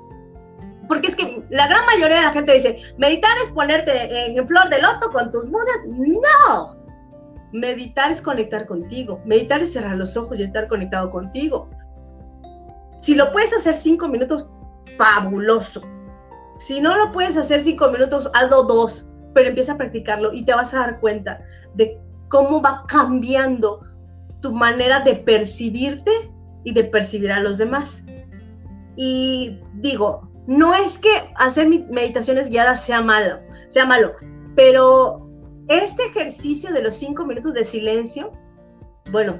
porque 0.90 1.06
es 1.06 1.14
que 1.14 1.44
la 1.50 1.68
gran 1.68 1.86
mayoría 1.86 2.16
de 2.16 2.22
la 2.24 2.32
gente 2.32 2.52
dice, 2.52 2.76
meditar 2.98 3.30
es 3.44 3.50
ponerte 3.52 4.26
en, 4.26 4.48
flor 4.48 4.68
de 4.70 4.82
loto 4.82 5.12
con 5.12 5.30
tus 5.30 5.48
mudas. 5.48 5.76
No, 5.86 6.76
meditar 7.52 8.10
es 8.10 8.20
conectar 8.20 8.66
contigo, 8.66 9.20
meditar 9.24 9.62
es 9.62 9.72
cerrar 9.72 9.94
los 9.94 10.16
ojos 10.16 10.40
y 10.40 10.42
estar 10.42 10.66
conectado 10.66 11.08
contigo. 11.08 11.70
Si 13.02 13.14
lo 13.14 13.30
puedes 13.30 13.52
hacer 13.52 13.76
cinco 13.76 14.08
minutos, 14.08 14.48
fabuloso. 14.98 15.80
Si 16.58 16.80
no 16.80 16.96
lo 16.96 17.12
puedes 17.12 17.36
hacer 17.36 17.62
cinco 17.62 17.88
minutos, 17.92 18.28
hazlo 18.34 18.64
dos, 18.64 19.06
pero 19.32 19.48
empieza 19.48 19.74
a 19.74 19.78
practicarlo 19.78 20.32
y 20.32 20.44
te 20.44 20.54
vas 20.54 20.74
a 20.74 20.80
dar 20.80 20.98
cuenta 20.98 21.40
de 21.74 22.00
cómo 22.26 22.60
va 22.60 22.84
cambiando 22.88 23.80
tu 24.40 24.52
manera 24.52 24.98
de 24.98 25.14
percibirte 25.14 26.10
y 26.64 26.74
de 26.74 26.82
percibir 26.82 27.30
a 27.30 27.38
los 27.38 27.58
demás. 27.58 28.02
Y 28.96 29.60
digo, 29.74 30.29
no 30.50 30.74
es 30.74 30.98
que 30.98 31.10
hacer 31.36 31.68
meditaciones 31.68 32.50
guiadas 32.50 32.84
sea 32.84 33.00
malo, 33.00 33.38
sea 33.68 33.86
malo, 33.86 34.16
pero 34.56 35.30
este 35.68 36.06
ejercicio 36.06 36.72
de 36.72 36.82
los 36.82 36.96
cinco 36.96 37.24
minutos 37.24 37.54
de 37.54 37.64
silencio, 37.64 38.32
bueno, 39.12 39.38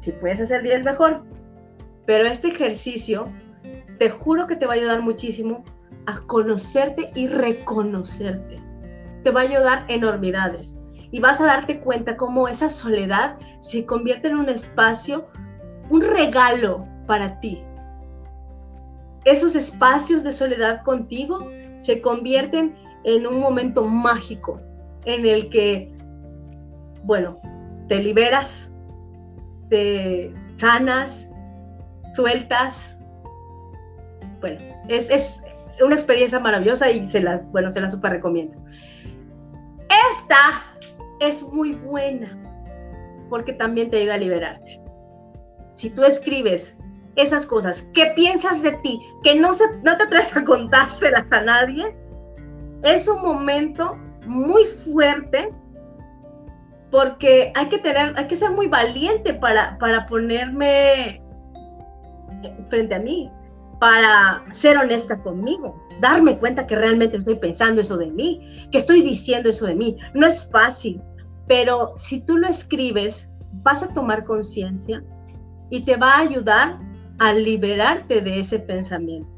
si 0.00 0.10
puedes 0.10 0.40
hacer 0.40 0.64
diez 0.64 0.82
mejor, 0.82 1.22
pero 2.06 2.26
este 2.26 2.48
ejercicio 2.48 3.32
te 4.00 4.10
juro 4.10 4.48
que 4.48 4.56
te 4.56 4.66
va 4.66 4.72
a 4.72 4.76
ayudar 4.76 5.00
muchísimo 5.00 5.64
a 6.06 6.18
conocerte 6.26 7.12
y 7.14 7.28
reconocerte. 7.28 8.60
Te 9.22 9.30
va 9.30 9.42
a 9.42 9.44
ayudar 9.44 9.84
enormidades 9.86 10.76
y 11.12 11.20
vas 11.20 11.40
a 11.40 11.46
darte 11.46 11.78
cuenta 11.78 12.16
cómo 12.16 12.48
esa 12.48 12.68
soledad 12.68 13.38
se 13.60 13.86
convierte 13.86 14.26
en 14.26 14.38
un 14.38 14.48
espacio, 14.48 15.28
un 15.88 16.00
regalo 16.00 16.84
para 17.06 17.38
ti. 17.38 17.62
Esos 19.28 19.54
espacios 19.54 20.24
de 20.24 20.32
soledad 20.32 20.82
contigo 20.84 21.50
se 21.82 22.00
convierten 22.00 22.74
en 23.04 23.26
un 23.26 23.40
momento 23.40 23.84
mágico 23.84 24.58
en 25.04 25.26
el 25.26 25.50
que, 25.50 25.92
bueno, 27.02 27.38
te 27.88 28.02
liberas, 28.02 28.72
te 29.68 30.32
sanas, 30.56 31.28
sueltas. 32.14 32.98
Bueno, 34.40 34.62
es, 34.88 35.10
es 35.10 35.42
una 35.84 35.96
experiencia 35.96 36.40
maravillosa 36.40 36.90
y 36.90 37.04
se 37.04 37.20
las, 37.20 37.44
bueno, 37.52 37.70
se 37.70 37.82
la 37.82 37.90
super 37.90 38.12
recomiendo. 38.12 38.56
Esta 40.10 40.74
es 41.20 41.42
muy 41.42 41.72
buena 41.72 42.34
porque 43.28 43.52
también 43.52 43.90
te 43.90 43.98
ayuda 43.98 44.14
a 44.14 44.18
liberarte. 44.18 44.80
Si 45.74 45.90
tú 45.90 46.04
escribes 46.04 46.78
esas 47.22 47.46
cosas, 47.46 47.88
¿qué 47.94 48.12
piensas 48.16 48.62
de 48.62 48.72
ti? 48.78 49.00
Que 49.22 49.34
no, 49.34 49.54
se, 49.54 49.64
no 49.84 49.96
te 49.96 50.04
atreves 50.04 50.36
a 50.36 50.44
contárselas 50.44 51.30
a 51.32 51.42
nadie, 51.42 51.96
es 52.84 53.08
un 53.08 53.20
momento 53.22 53.98
muy 54.26 54.64
fuerte 54.64 55.52
porque 56.90 57.52
hay 57.54 57.68
que 57.68 57.78
tener, 57.78 58.14
hay 58.16 58.26
que 58.28 58.36
ser 58.36 58.50
muy 58.50 58.66
valiente 58.68 59.34
para, 59.34 59.76
para 59.78 60.06
ponerme 60.06 61.22
frente 62.70 62.94
a 62.94 62.98
mí, 62.98 63.30
para 63.80 64.42
ser 64.52 64.78
honesta 64.78 65.20
conmigo, 65.22 65.76
darme 66.00 66.38
cuenta 66.38 66.66
que 66.66 66.76
realmente 66.76 67.16
estoy 67.16 67.36
pensando 67.36 67.80
eso 67.80 67.96
de 67.96 68.06
mí, 68.06 68.68
que 68.72 68.78
estoy 68.78 69.02
diciendo 69.02 69.50
eso 69.50 69.66
de 69.66 69.74
mí. 69.74 69.96
No 70.14 70.26
es 70.26 70.48
fácil, 70.50 71.02
pero 71.46 71.92
si 71.96 72.24
tú 72.24 72.38
lo 72.38 72.48
escribes, 72.48 73.28
vas 73.62 73.82
a 73.82 73.92
tomar 73.92 74.24
conciencia 74.24 75.02
y 75.70 75.84
te 75.84 75.96
va 75.96 76.14
a 76.14 76.20
ayudar 76.20 76.78
a 77.18 77.32
liberarte 77.32 78.20
de 78.20 78.40
ese 78.40 78.58
pensamiento. 78.58 79.28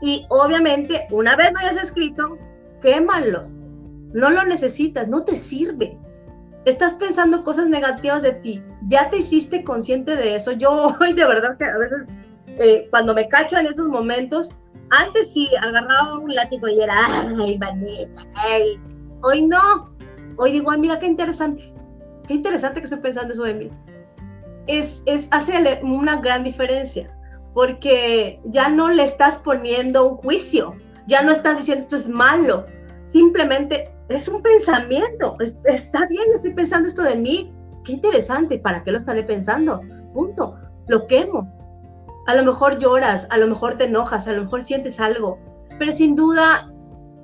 Y 0.00 0.24
obviamente, 0.30 1.06
una 1.10 1.36
vez 1.36 1.52
lo 1.52 1.58
hayas 1.58 1.82
escrito, 1.82 2.38
quémalo. 2.80 3.42
No 4.12 4.30
lo 4.30 4.44
necesitas, 4.44 5.08
no 5.08 5.24
te 5.24 5.36
sirve. 5.36 5.98
Estás 6.64 6.94
pensando 6.94 7.44
cosas 7.44 7.68
negativas 7.68 8.22
de 8.22 8.32
ti. 8.32 8.62
Ya 8.88 9.10
te 9.10 9.18
hiciste 9.18 9.64
consciente 9.64 10.16
de 10.16 10.36
eso. 10.36 10.52
Yo 10.52 10.94
hoy 11.00 11.12
de 11.12 11.26
verdad 11.26 11.56
que 11.58 11.64
a 11.64 11.78
veces 11.78 12.08
eh, 12.46 12.86
cuando 12.90 13.14
me 13.14 13.28
cacho 13.28 13.56
en 13.56 13.66
esos 13.66 13.88
momentos, 13.88 14.54
antes 14.90 15.30
sí 15.32 15.48
agarraba 15.60 16.18
un 16.18 16.34
látigo 16.34 16.68
y 16.68 16.80
era, 16.80 16.94
ay, 17.38 17.58
Vanessa, 17.58 18.28
ay. 18.52 18.80
Hoy 19.20 19.46
no, 19.46 19.90
Hoy 20.38 20.52
digo, 20.52 20.70
ay, 20.70 20.78
mira 20.78 21.00
qué 21.00 21.06
interesante, 21.06 21.74
qué 22.28 22.34
interesante 22.34 22.78
que 22.78 22.84
estoy 22.84 23.00
pensando 23.00 23.34
eso 23.34 23.42
de 23.42 23.54
mí. 23.54 23.70
Es, 24.68 25.02
hace 25.30 25.80
una 25.82 26.16
gran 26.16 26.44
diferencia, 26.44 27.10
porque 27.54 28.40
ya 28.44 28.68
no 28.68 28.88
le 28.88 29.02
estás 29.02 29.38
poniendo 29.38 30.10
un 30.10 30.16
juicio, 30.18 30.74
ya 31.06 31.22
no 31.22 31.32
estás 31.32 31.56
diciendo 31.58 31.84
esto 31.84 31.96
es 31.96 32.08
malo, 32.08 32.66
simplemente 33.02 33.90
es 34.10 34.28
un 34.28 34.42
pensamiento, 34.42 35.36
está 35.64 36.06
bien, 36.06 36.24
estoy 36.34 36.52
pensando 36.52 36.86
esto 36.86 37.02
de 37.02 37.16
mí, 37.16 37.52
qué 37.84 37.92
interesante, 37.92 38.58
¿para 38.58 38.84
qué 38.84 38.92
lo 38.92 38.98
estaré 38.98 39.22
pensando? 39.22 39.80
Punto, 40.12 40.56
lo 40.86 41.06
quemo. 41.06 41.50
A 42.26 42.34
lo 42.34 42.44
mejor 42.44 42.78
lloras, 42.78 43.26
a 43.30 43.38
lo 43.38 43.46
mejor 43.46 43.78
te 43.78 43.84
enojas, 43.84 44.28
a 44.28 44.32
lo 44.32 44.44
mejor 44.44 44.62
sientes 44.62 45.00
algo, 45.00 45.38
pero 45.78 45.94
sin 45.94 46.14
duda 46.14 46.70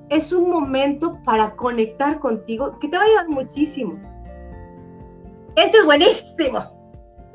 es 0.08 0.32
un 0.32 0.50
momento 0.50 1.18
para 1.24 1.54
conectar 1.56 2.20
contigo 2.20 2.78
que 2.78 2.88
te 2.88 2.96
va 2.96 3.02
a 3.02 3.06
ayudar 3.06 3.28
muchísimo. 3.28 3.98
Este 5.56 5.76
es 5.76 5.84
buenísimo 5.84 6.73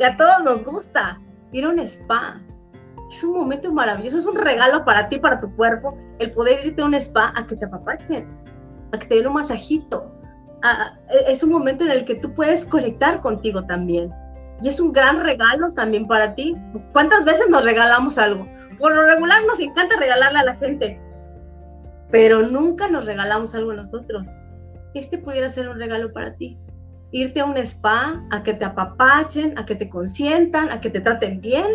a 0.04 0.18
todos 0.18 0.44
nos 0.44 0.64
gusta 0.64 1.20
ir 1.52 1.66
a 1.66 1.70
un 1.70 1.80
spa. 1.80 2.42
Es 3.10 3.24
un 3.24 3.34
momento 3.34 3.74
maravilloso, 3.74 4.20
es 4.20 4.26
un 4.26 4.36
regalo 4.36 4.86
para 4.86 5.10
ti, 5.10 5.20
para 5.20 5.42
tu 5.42 5.54
cuerpo, 5.56 5.98
el 6.20 6.32
poder 6.32 6.66
irte 6.66 6.82
a 6.82 6.86
un 6.86 6.94
spa 6.94 7.34
a 7.36 7.48
que 7.48 7.56
te 7.56 7.66
apapachen, 7.66 8.28
a 8.92 9.00
que 9.00 9.08
te 9.08 9.16
den 9.16 9.28
un 9.28 9.34
masajito. 9.34 10.12
es 11.28 11.44
un 11.44 11.52
momento 11.52 11.86
en 11.86 11.92
el 11.92 12.06
que 12.06 12.16
tú 12.16 12.34
puedes 12.34 12.66
conectar 12.66 13.22
contigo 13.22 13.66
también. 13.66 14.14
Y 14.62 14.68
es 14.68 14.80
un 14.80 14.92
gran 14.92 15.24
regalo 15.24 15.74
también 15.74 16.08
para 16.08 16.36
ti. 16.36 16.56
¿Cuántas 16.92 17.26
veces 17.26 17.50
nos 17.50 17.64
regalamos 17.64 18.18
algo? 18.18 18.46
Por 18.78 18.94
lo 18.94 19.04
regular 19.04 19.42
nos 19.46 19.60
encanta 19.60 19.98
regalarle 19.98 20.40
a 20.40 20.44
la 20.44 20.56
gente, 20.56 21.02
pero 22.12 22.42
nunca 22.44 22.88
nos 22.88 23.06
regalamos 23.06 23.56
algo 23.56 23.72
a 23.72 23.76
nosotros. 23.76 24.28
Este 24.94 25.18
pudiera 25.18 25.50
ser 25.50 25.70
un 25.70 25.78
regalo 25.78 26.12
para 26.14 26.36
ti. 26.36 26.58
Irte 27.12 27.40
a 27.40 27.46
un 27.46 27.58
spa, 27.58 28.24
a 28.32 28.44
que 28.44 28.54
te 28.54 28.66
apapachen, 28.66 29.58
a 29.58 29.66
que 29.66 29.76
te 29.76 29.90
consientan, 29.90 30.70
a 30.72 30.80
que 30.80 30.90
te 30.90 31.02
traten 31.02 31.42
bien 31.42 31.66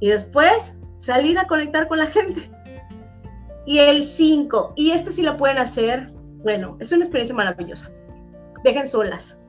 y 0.00 0.08
después 0.08 0.78
salir 0.98 1.38
a 1.38 1.46
conectar 1.46 1.88
con 1.88 1.98
la 1.98 2.06
gente. 2.06 2.50
Y 3.66 3.78
el 3.78 4.04
5, 4.04 4.74
y 4.76 4.92
este 4.92 5.12
sí 5.12 5.22
lo 5.22 5.36
pueden 5.36 5.58
hacer 5.58 6.12
bueno, 6.46 6.76
es 6.78 6.92
una 6.92 7.02
experiencia 7.02 7.34
maravillosa. 7.34 7.90
Viajen 8.62 8.88
solas. 8.88 9.40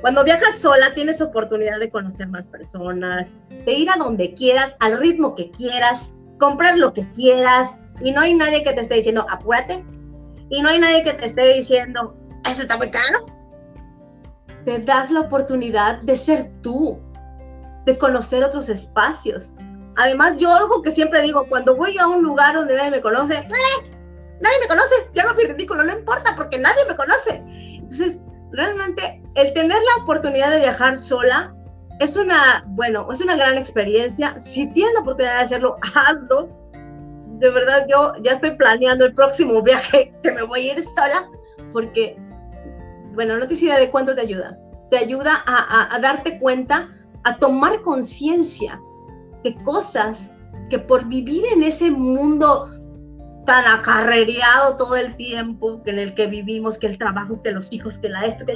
Cuando 0.00 0.24
viajas 0.24 0.58
sola 0.58 0.94
tienes 0.94 1.20
oportunidad 1.20 1.78
de 1.78 1.90
conocer 1.90 2.26
más 2.28 2.46
personas, 2.46 3.30
de 3.50 3.74
ir 3.74 3.90
a 3.90 3.96
donde 3.96 4.32
quieras, 4.32 4.78
al 4.80 4.98
ritmo 4.98 5.34
que 5.34 5.50
quieras, 5.50 6.10
comprar 6.38 6.78
lo 6.78 6.94
que 6.94 7.06
quieras 7.12 7.76
y 8.00 8.12
no 8.12 8.22
hay 8.22 8.32
nadie 8.34 8.64
que 8.64 8.72
te 8.72 8.80
esté 8.80 8.94
diciendo 8.94 9.26
apúrate 9.28 9.84
y 10.48 10.62
no 10.62 10.70
hay 10.70 10.78
nadie 10.78 11.04
que 11.04 11.12
te 11.12 11.26
esté 11.26 11.52
diciendo 11.52 12.16
eso 12.48 12.62
está 12.62 12.78
muy 12.78 12.90
caro. 12.90 13.26
Te 14.68 14.80
das 14.80 15.10
la 15.10 15.20
oportunidad 15.20 16.02
de 16.02 16.14
ser 16.14 16.52
tú, 16.60 17.00
de 17.86 17.96
conocer 17.96 18.44
otros 18.44 18.68
espacios. 18.68 19.50
Además, 19.96 20.36
yo 20.36 20.54
algo 20.54 20.82
que 20.82 20.90
siempre 20.90 21.22
digo, 21.22 21.46
cuando 21.48 21.74
voy 21.74 21.96
a 21.96 22.06
un 22.06 22.22
lugar 22.22 22.54
donde 22.54 22.76
nadie 22.76 22.90
me 22.90 23.00
conoce, 23.00 23.32
¡eh! 23.32 23.90
nadie 24.42 24.56
me 24.60 24.68
conoce, 24.68 24.94
si 25.10 25.20
hago 25.20 25.32
mi 25.36 25.44
ridículo, 25.44 25.84
no 25.84 25.98
importa, 25.98 26.36
porque 26.36 26.58
nadie 26.58 26.84
me 26.86 26.94
conoce. 26.96 27.42
Entonces, 27.78 28.20
realmente, 28.52 29.22
el 29.36 29.54
tener 29.54 29.78
la 29.78 30.02
oportunidad 30.02 30.50
de 30.50 30.58
viajar 30.58 30.98
sola 30.98 31.50
es 32.00 32.16
una, 32.16 32.62
bueno, 32.66 33.10
es 33.10 33.22
una 33.22 33.36
gran 33.36 33.56
experiencia. 33.56 34.36
Si 34.42 34.66
tienes 34.74 34.92
la 34.96 35.00
oportunidad 35.00 35.38
de 35.38 35.44
hacerlo, 35.44 35.78
hazlo. 35.94 36.50
De 37.38 37.48
verdad, 37.48 37.86
yo 37.88 38.12
ya 38.20 38.32
estoy 38.32 38.50
planeando 38.50 39.06
el 39.06 39.14
próximo 39.14 39.62
viaje 39.62 40.12
que 40.22 40.30
me 40.30 40.42
voy 40.42 40.68
a 40.68 40.74
ir 40.74 40.84
sola, 40.84 41.26
porque, 41.72 42.18
bueno, 43.18 43.36
no 43.36 43.48
te 43.48 43.56
de 43.56 43.90
cuánto 43.90 44.14
te 44.14 44.20
ayuda. 44.20 44.56
Te 44.92 44.98
ayuda 44.98 45.42
a, 45.44 45.92
a 45.92 45.98
darte 45.98 46.38
cuenta, 46.38 46.88
a 47.24 47.36
tomar 47.36 47.82
conciencia 47.82 48.80
de 49.42 49.56
cosas 49.64 50.32
que 50.70 50.78
por 50.78 51.04
vivir 51.06 51.44
en 51.52 51.64
ese 51.64 51.90
mundo 51.90 52.68
tan 53.44 53.64
acarrereado 53.66 54.76
todo 54.76 54.94
el 54.94 55.16
tiempo 55.16 55.82
en 55.86 55.98
el 55.98 56.14
que 56.14 56.28
vivimos, 56.28 56.78
que 56.78 56.86
el 56.86 56.96
trabajo, 56.96 57.42
que 57.42 57.50
los 57.50 57.72
hijos, 57.72 57.98
que 57.98 58.08
la 58.08 58.24
esto, 58.24 58.46
que 58.46 58.54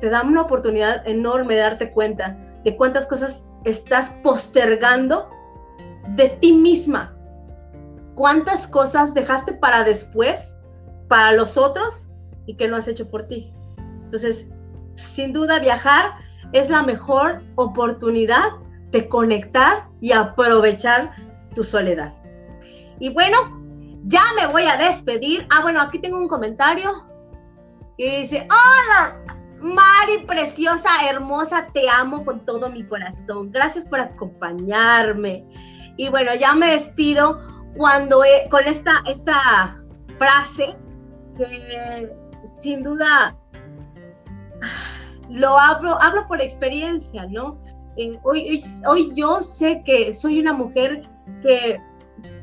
te 0.00 0.08
da 0.08 0.22
una 0.22 0.40
oportunidad 0.40 1.06
enorme 1.06 1.56
de 1.56 1.60
darte 1.60 1.92
cuenta 1.92 2.38
de 2.64 2.74
cuántas 2.74 3.06
cosas 3.06 3.44
estás 3.66 4.08
postergando 4.22 5.28
de 6.16 6.30
ti 6.40 6.54
misma. 6.54 7.14
Cuántas 8.14 8.66
cosas 8.66 9.12
dejaste 9.12 9.52
para 9.52 9.84
después, 9.84 10.56
para 11.08 11.32
los 11.32 11.58
otros 11.58 12.09
y 12.50 12.56
que 12.56 12.66
no 12.66 12.76
has 12.76 12.88
hecho 12.88 13.08
por 13.08 13.28
ti. 13.28 13.52
Entonces, 14.04 14.50
sin 14.96 15.32
duda 15.32 15.60
viajar 15.60 16.10
es 16.52 16.68
la 16.68 16.82
mejor 16.82 17.44
oportunidad 17.54 18.50
de 18.90 19.08
conectar 19.08 19.86
y 20.00 20.10
aprovechar 20.10 21.14
tu 21.54 21.62
soledad. 21.62 22.12
Y 22.98 23.10
bueno, 23.10 23.38
ya 24.06 24.22
me 24.34 24.48
voy 24.48 24.64
a 24.64 24.76
despedir. 24.76 25.46
Ah, 25.50 25.62
bueno, 25.62 25.80
aquí 25.80 26.00
tengo 26.00 26.18
un 26.18 26.26
comentario. 26.26 27.06
Y 27.96 28.22
dice, 28.22 28.48
hola, 28.50 29.16
Mari, 29.60 30.24
preciosa, 30.26 30.88
hermosa, 31.08 31.68
te 31.72 31.88
amo 31.88 32.24
con 32.24 32.44
todo 32.44 32.68
mi 32.68 32.84
corazón. 32.84 33.52
Gracias 33.52 33.84
por 33.84 34.00
acompañarme. 34.00 35.46
Y 35.96 36.08
bueno, 36.08 36.34
ya 36.34 36.54
me 36.54 36.72
despido 36.72 37.40
cuando 37.76 38.22
con 38.50 38.66
esta, 38.66 39.04
esta 39.06 39.80
frase 40.18 40.76
que 41.36 42.10
sin 42.60 42.82
duda 42.82 43.36
lo 45.30 45.58
hablo, 45.58 46.00
hablo 46.00 46.26
por 46.26 46.42
experiencia, 46.42 47.26
¿no? 47.26 47.58
Eh, 47.96 48.18
hoy, 48.22 48.62
hoy 48.86 49.10
yo 49.14 49.42
sé 49.42 49.82
que 49.84 50.14
soy 50.14 50.40
una 50.40 50.52
mujer 50.52 51.08
que 51.42 51.80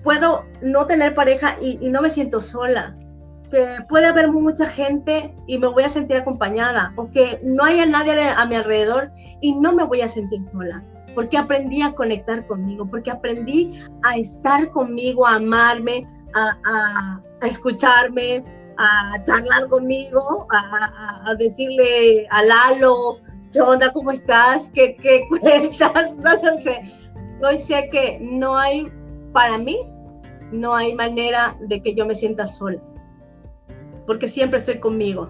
puedo 0.03 0.45
no 0.61 0.85
tener 0.87 1.13
pareja 1.13 1.57
y, 1.61 1.77
no 1.89 2.01
me 2.01 2.09
siento 2.09 2.41
sola, 2.41 2.93
que 3.51 3.77
puede 3.89 4.05
haber 4.05 4.31
mucha 4.31 4.65
gente 4.67 5.33
y 5.47 5.57
me 5.57 5.67
voy 5.67 5.83
a 5.83 5.89
sentir 5.89 6.17
acompañada, 6.17 6.93
o 6.95 7.09
que 7.09 7.39
no 7.43 7.63
haya 7.63 7.85
nadie 7.85 8.29
a 8.29 8.45
mi 8.45 8.55
alrededor 8.55 9.11
y 9.41 9.53
no 9.59 9.73
me 9.73 9.83
voy 9.83 10.01
a 10.01 10.09
sentir 10.09 10.41
sola, 10.51 10.83
porque 11.15 11.37
aprendí 11.37 11.81
a 11.81 11.93
conectar 11.93 12.45
conmigo, 12.47 12.85
porque 12.89 13.11
aprendí 13.11 13.81
a 14.03 14.17
estar 14.17 14.69
conmigo, 14.71 15.25
a 15.25 15.35
amarme, 15.35 16.05
a, 16.33 17.21
escucharme, 17.41 18.43
a 18.77 19.23
charlar 19.25 19.67
conmigo, 19.69 20.47
a, 20.51 21.33
decirle 21.35 22.27
a 22.29 22.43
Lalo, 22.43 23.19
¿qué 23.51 23.61
onda? 23.61 23.91
¿Cómo 23.93 24.11
estás? 24.11 24.69
¿Qué, 24.73 24.95
qué 24.97 25.23
cuentas? 25.29 26.15
No 26.17 26.57
sé. 26.59 26.93
Hoy 27.43 27.57
sé 27.57 27.89
que 27.91 28.19
no 28.21 28.57
hay 28.57 28.91
para 29.33 29.57
mí 29.57 29.77
no 30.51 30.73
hay 30.73 30.95
manera 30.95 31.57
de 31.61 31.81
que 31.81 31.93
yo 31.93 32.05
me 32.05 32.15
sienta 32.15 32.47
sola, 32.47 32.79
porque 34.05 34.27
siempre 34.27 34.59
estoy 34.59 34.79
conmigo 34.79 35.29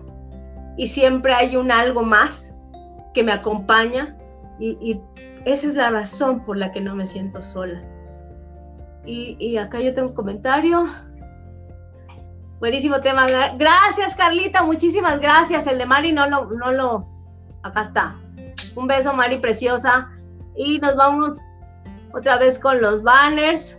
y 0.78 0.88
siempre 0.88 1.34
hay 1.34 1.56
un 1.56 1.72
algo 1.72 2.04
más 2.04 2.54
que 3.14 3.24
me 3.24 3.32
acompaña 3.32 4.16
y, 4.60 5.00
esa 5.46 5.68
es 5.68 5.76
la 5.76 5.90
razón 5.90 6.44
por 6.44 6.58
la 6.58 6.74
que 6.74 6.82
no 6.82 6.94
me 6.94 7.06
siento 7.06 7.42
sola. 7.42 7.82
Y, 9.06 9.56
acá 9.56 9.80
yo 9.80 9.94
tengo 9.94 10.10
un 10.10 10.14
comentario. 10.14 10.90
Buenísimo 12.60 13.00
tema. 13.02 13.28
Gracias, 13.56 14.16
Carlita. 14.16 14.64
Muchísimas 14.64 15.20
gracias. 15.20 15.68
El 15.68 15.78
de 15.78 15.86
Mari 15.86 16.12
no 16.12 16.28
lo, 16.28 16.46
no 16.46 16.72
lo. 16.72 17.08
Acá 17.62 17.82
está. 17.82 18.16
Un 18.76 18.88
beso, 18.88 19.14
Mari, 19.14 19.38
preciosa. 19.38 20.10
Y 20.56 20.80
nos 20.80 20.96
vamos 20.96 21.38
otra 22.14 22.40
vez 22.40 22.58
con 22.58 22.82
los 22.82 23.04
banners. 23.04 23.78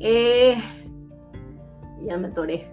Eh, 0.00 0.60
ya 2.00 2.16
me 2.16 2.28
toré. 2.30 2.68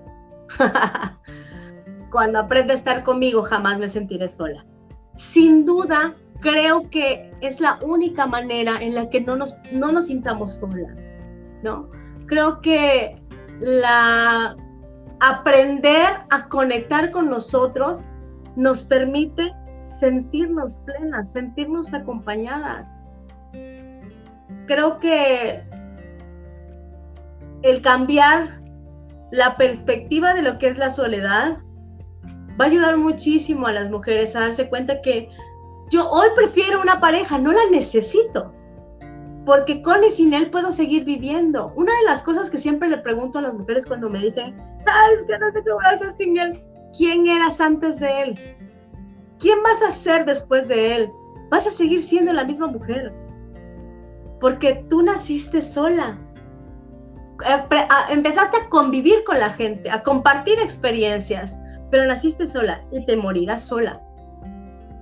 Cuando 2.11 2.39
aprende 2.39 2.73
a 2.73 2.75
estar 2.75 3.03
conmigo, 3.03 3.43
jamás 3.43 3.77
me 3.77 3.87
sentiré 3.87 4.29
sola. 4.29 4.65
Sin 5.15 5.63
duda, 5.63 6.15
creo 6.39 6.89
que 6.89 7.31
es 7.41 7.59
la 7.59 7.77
única 7.83 8.25
manera 8.25 8.81
en 8.81 8.95
la 8.95 9.09
que 9.11 9.21
no 9.21 9.35
nos, 9.35 9.53
no 9.71 9.91
nos 9.91 10.07
sintamos 10.07 10.55
solas, 10.55 10.95
¿no? 11.61 11.87
Creo 12.25 12.61
que 12.61 13.21
la 13.59 14.55
aprender 15.21 16.07
a 16.29 16.47
conectar 16.47 17.11
con 17.11 17.29
nosotros 17.29 18.07
nos 18.55 18.83
permite 18.83 19.53
sentirnos 19.99 20.75
plenas, 20.85 21.31
sentirnos 21.31 21.93
acompañadas. 21.93 22.87
Creo 24.65 24.99
que 24.99 25.63
el 27.63 27.81
cambiar 27.81 28.59
la 29.31 29.57
perspectiva 29.57 30.33
de 30.33 30.41
lo 30.41 30.57
que 30.57 30.67
es 30.67 30.77
la 30.77 30.91
soledad 30.91 31.57
va 32.59 32.65
a 32.65 32.67
ayudar 32.67 32.97
muchísimo 32.97 33.67
a 33.67 33.73
las 33.73 33.89
mujeres 33.89 34.35
a 34.35 34.41
darse 34.41 34.69
cuenta 34.69 35.01
que 35.01 35.29
yo 35.89 36.09
hoy 36.09 36.27
prefiero 36.35 36.81
una 36.81 36.99
pareja, 36.99 37.37
no 37.37 37.51
la 37.51 37.61
necesito, 37.71 38.53
porque 39.49 39.81
con 39.81 40.03
y 40.03 40.11
sin 40.11 40.31
él 40.35 40.51
puedo 40.51 40.71
seguir 40.71 41.05
viviendo. 41.05 41.73
Una 41.75 41.91
de 41.91 42.03
las 42.05 42.21
cosas 42.21 42.51
que 42.51 42.59
siempre 42.59 42.87
le 42.87 42.99
pregunto 42.99 43.39
a 43.39 43.41
las 43.41 43.55
mujeres 43.55 43.83
cuando 43.83 44.07
me 44.07 44.19
dicen, 44.19 44.55
Ay, 44.85 45.15
es 45.17 45.25
que 45.25 45.39
no 45.39 45.51
sé 45.51 45.63
qué 45.65 45.73
voy 45.73 45.85
a 45.85 45.95
hacer 45.95 46.13
sin 46.15 46.37
él, 46.37 46.63
¿quién 46.95 47.25
eras 47.25 47.59
antes 47.59 47.99
de 47.99 48.21
él? 48.21 48.39
¿Quién 49.39 49.57
vas 49.63 49.81
a 49.81 49.91
ser 49.91 50.23
después 50.27 50.67
de 50.67 50.97
él? 50.97 51.11
Vas 51.49 51.65
a 51.65 51.71
seguir 51.71 52.03
siendo 52.03 52.31
la 52.31 52.43
misma 52.43 52.67
mujer, 52.67 53.11
porque 54.39 54.85
tú 54.87 55.01
naciste 55.01 55.63
sola, 55.63 56.15
empezaste 58.11 58.55
a 58.55 58.69
convivir 58.69 59.23
con 59.23 59.39
la 59.39 59.49
gente, 59.49 59.89
a 59.89 60.03
compartir 60.03 60.59
experiencias, 60.59 61.57
pero 61.89 62.05
naciste 62.05 62.45
sola 62.45 62.85
y 62.91 63.03
te 63.07 63.17
morirás 63.17 63.63
sola. 63.63 63.99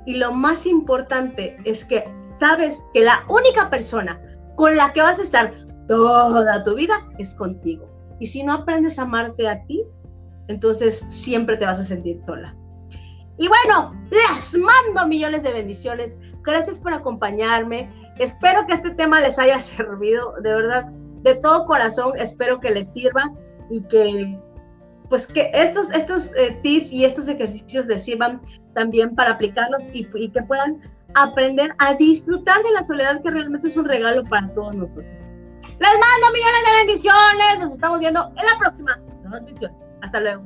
Y 0.06 0.14
lo 0.14 0.32
más 0.32 0.66
importante 0.66 1.58
es 1.66 1.84
que 1.84 2.06
sabes 2.40 2.82
que 2.94 3.02
la 3.02 3.26
única 3.28 3.70
persona 3.70 4.22
con 4.58 4.76
la 4.76 4.91
que 4.91 5.02
vas 5.02 5.20
a 5.20 5.24
estar 5.24 5.54
toda 5.88 6.63
tu 6.65 6.76
vida 6.76 6.96
es 7.20 7.34
contigo. 7.36 7.88
Y 8.20 8.28
si 8.28 8.43
no 8.43 8.54
aprendes 8.54 9.00
a 9.00 9.04
amarte 9.04 9.48
a 9.48 9.63
ti, 9.65 9.84
entonces 10.50 11.02
siempre 11.10 11.56
te 11.56 11.65
vas 11.65 11.79
a 11.79 11.84
sentir 11.84 12.21
sola. 12.23 12.54
Y 13.38 13.48
bueno, 13.48 13.94
les 14.10 14.58
mando 14.58 15.08
millones 15.08 15.44
de 15.44 15.54
bendiciones. 15.54 16.15
Gracias 16.44 16.79
por 16.79 16.94
acompañarme. 16.94 17.90
Espero 18.17 18.65
que 18.65 18.73
este 18.73 18.92
tema 18.92 19.21
les 19.21 19.38
haya 19.38 19.62
servido. 19.62 20.34
De 20.42 20.54
verdad, 20.54 20.86
de 21.21 21.36
todo 21.36 21.65
corazón 21.65 22.13
espero 22.17 22.60
que 22.60 22.71
les 22.71 22.92
sirva 22.92 23.32
y 23.69 23.84
que 23.84 24.40
pues 25.10 25.25
que 25.25 25.50
estos, 25.54 25.90
estos 25.92 26.36
eh, 26.36 26.60
tips 26.63 26.92
y 26.92 27.06
estos 27.06 27.29
ejercicios 27.29 27.86
les 27.86 28.04
sirvan 28.04 28.42
también 28.73 29.15
para 29.15 29.32
aplicarlos 29.32 29.86
y, 29.94 30.06
y, 30.15 30.29
que 30.29 30.44
puedan 30.44 30.82
aprender 31.16 31.74
a 31.80 31.94
disfrutar 31.96 32.62
de 32.64 32.72
la 32.72 32.84
soledad 32.84 33.22
que 33.22 33.32
realmente 33.32 33.68
es 33.70 33.78
un 33.78 33.86
regalo 33.86 34.24
para 34.26 34.54
todos 34.54 34.76
nosotros. 34.76 35.06
Les 35.06 35.92
mando 35.92 36.34
millones 36.34 36.62
de 36.66 36.78
bendiciones, 36.86 37.60
nos 37.60 37.74
estamos 37.74 38.00
viendo 38.00 38.32
en 38.36 38.46
la 38.46 38.58
próxima. 38.60 39.00
Hasta 40.02 40.20
luego. 40.20 40.44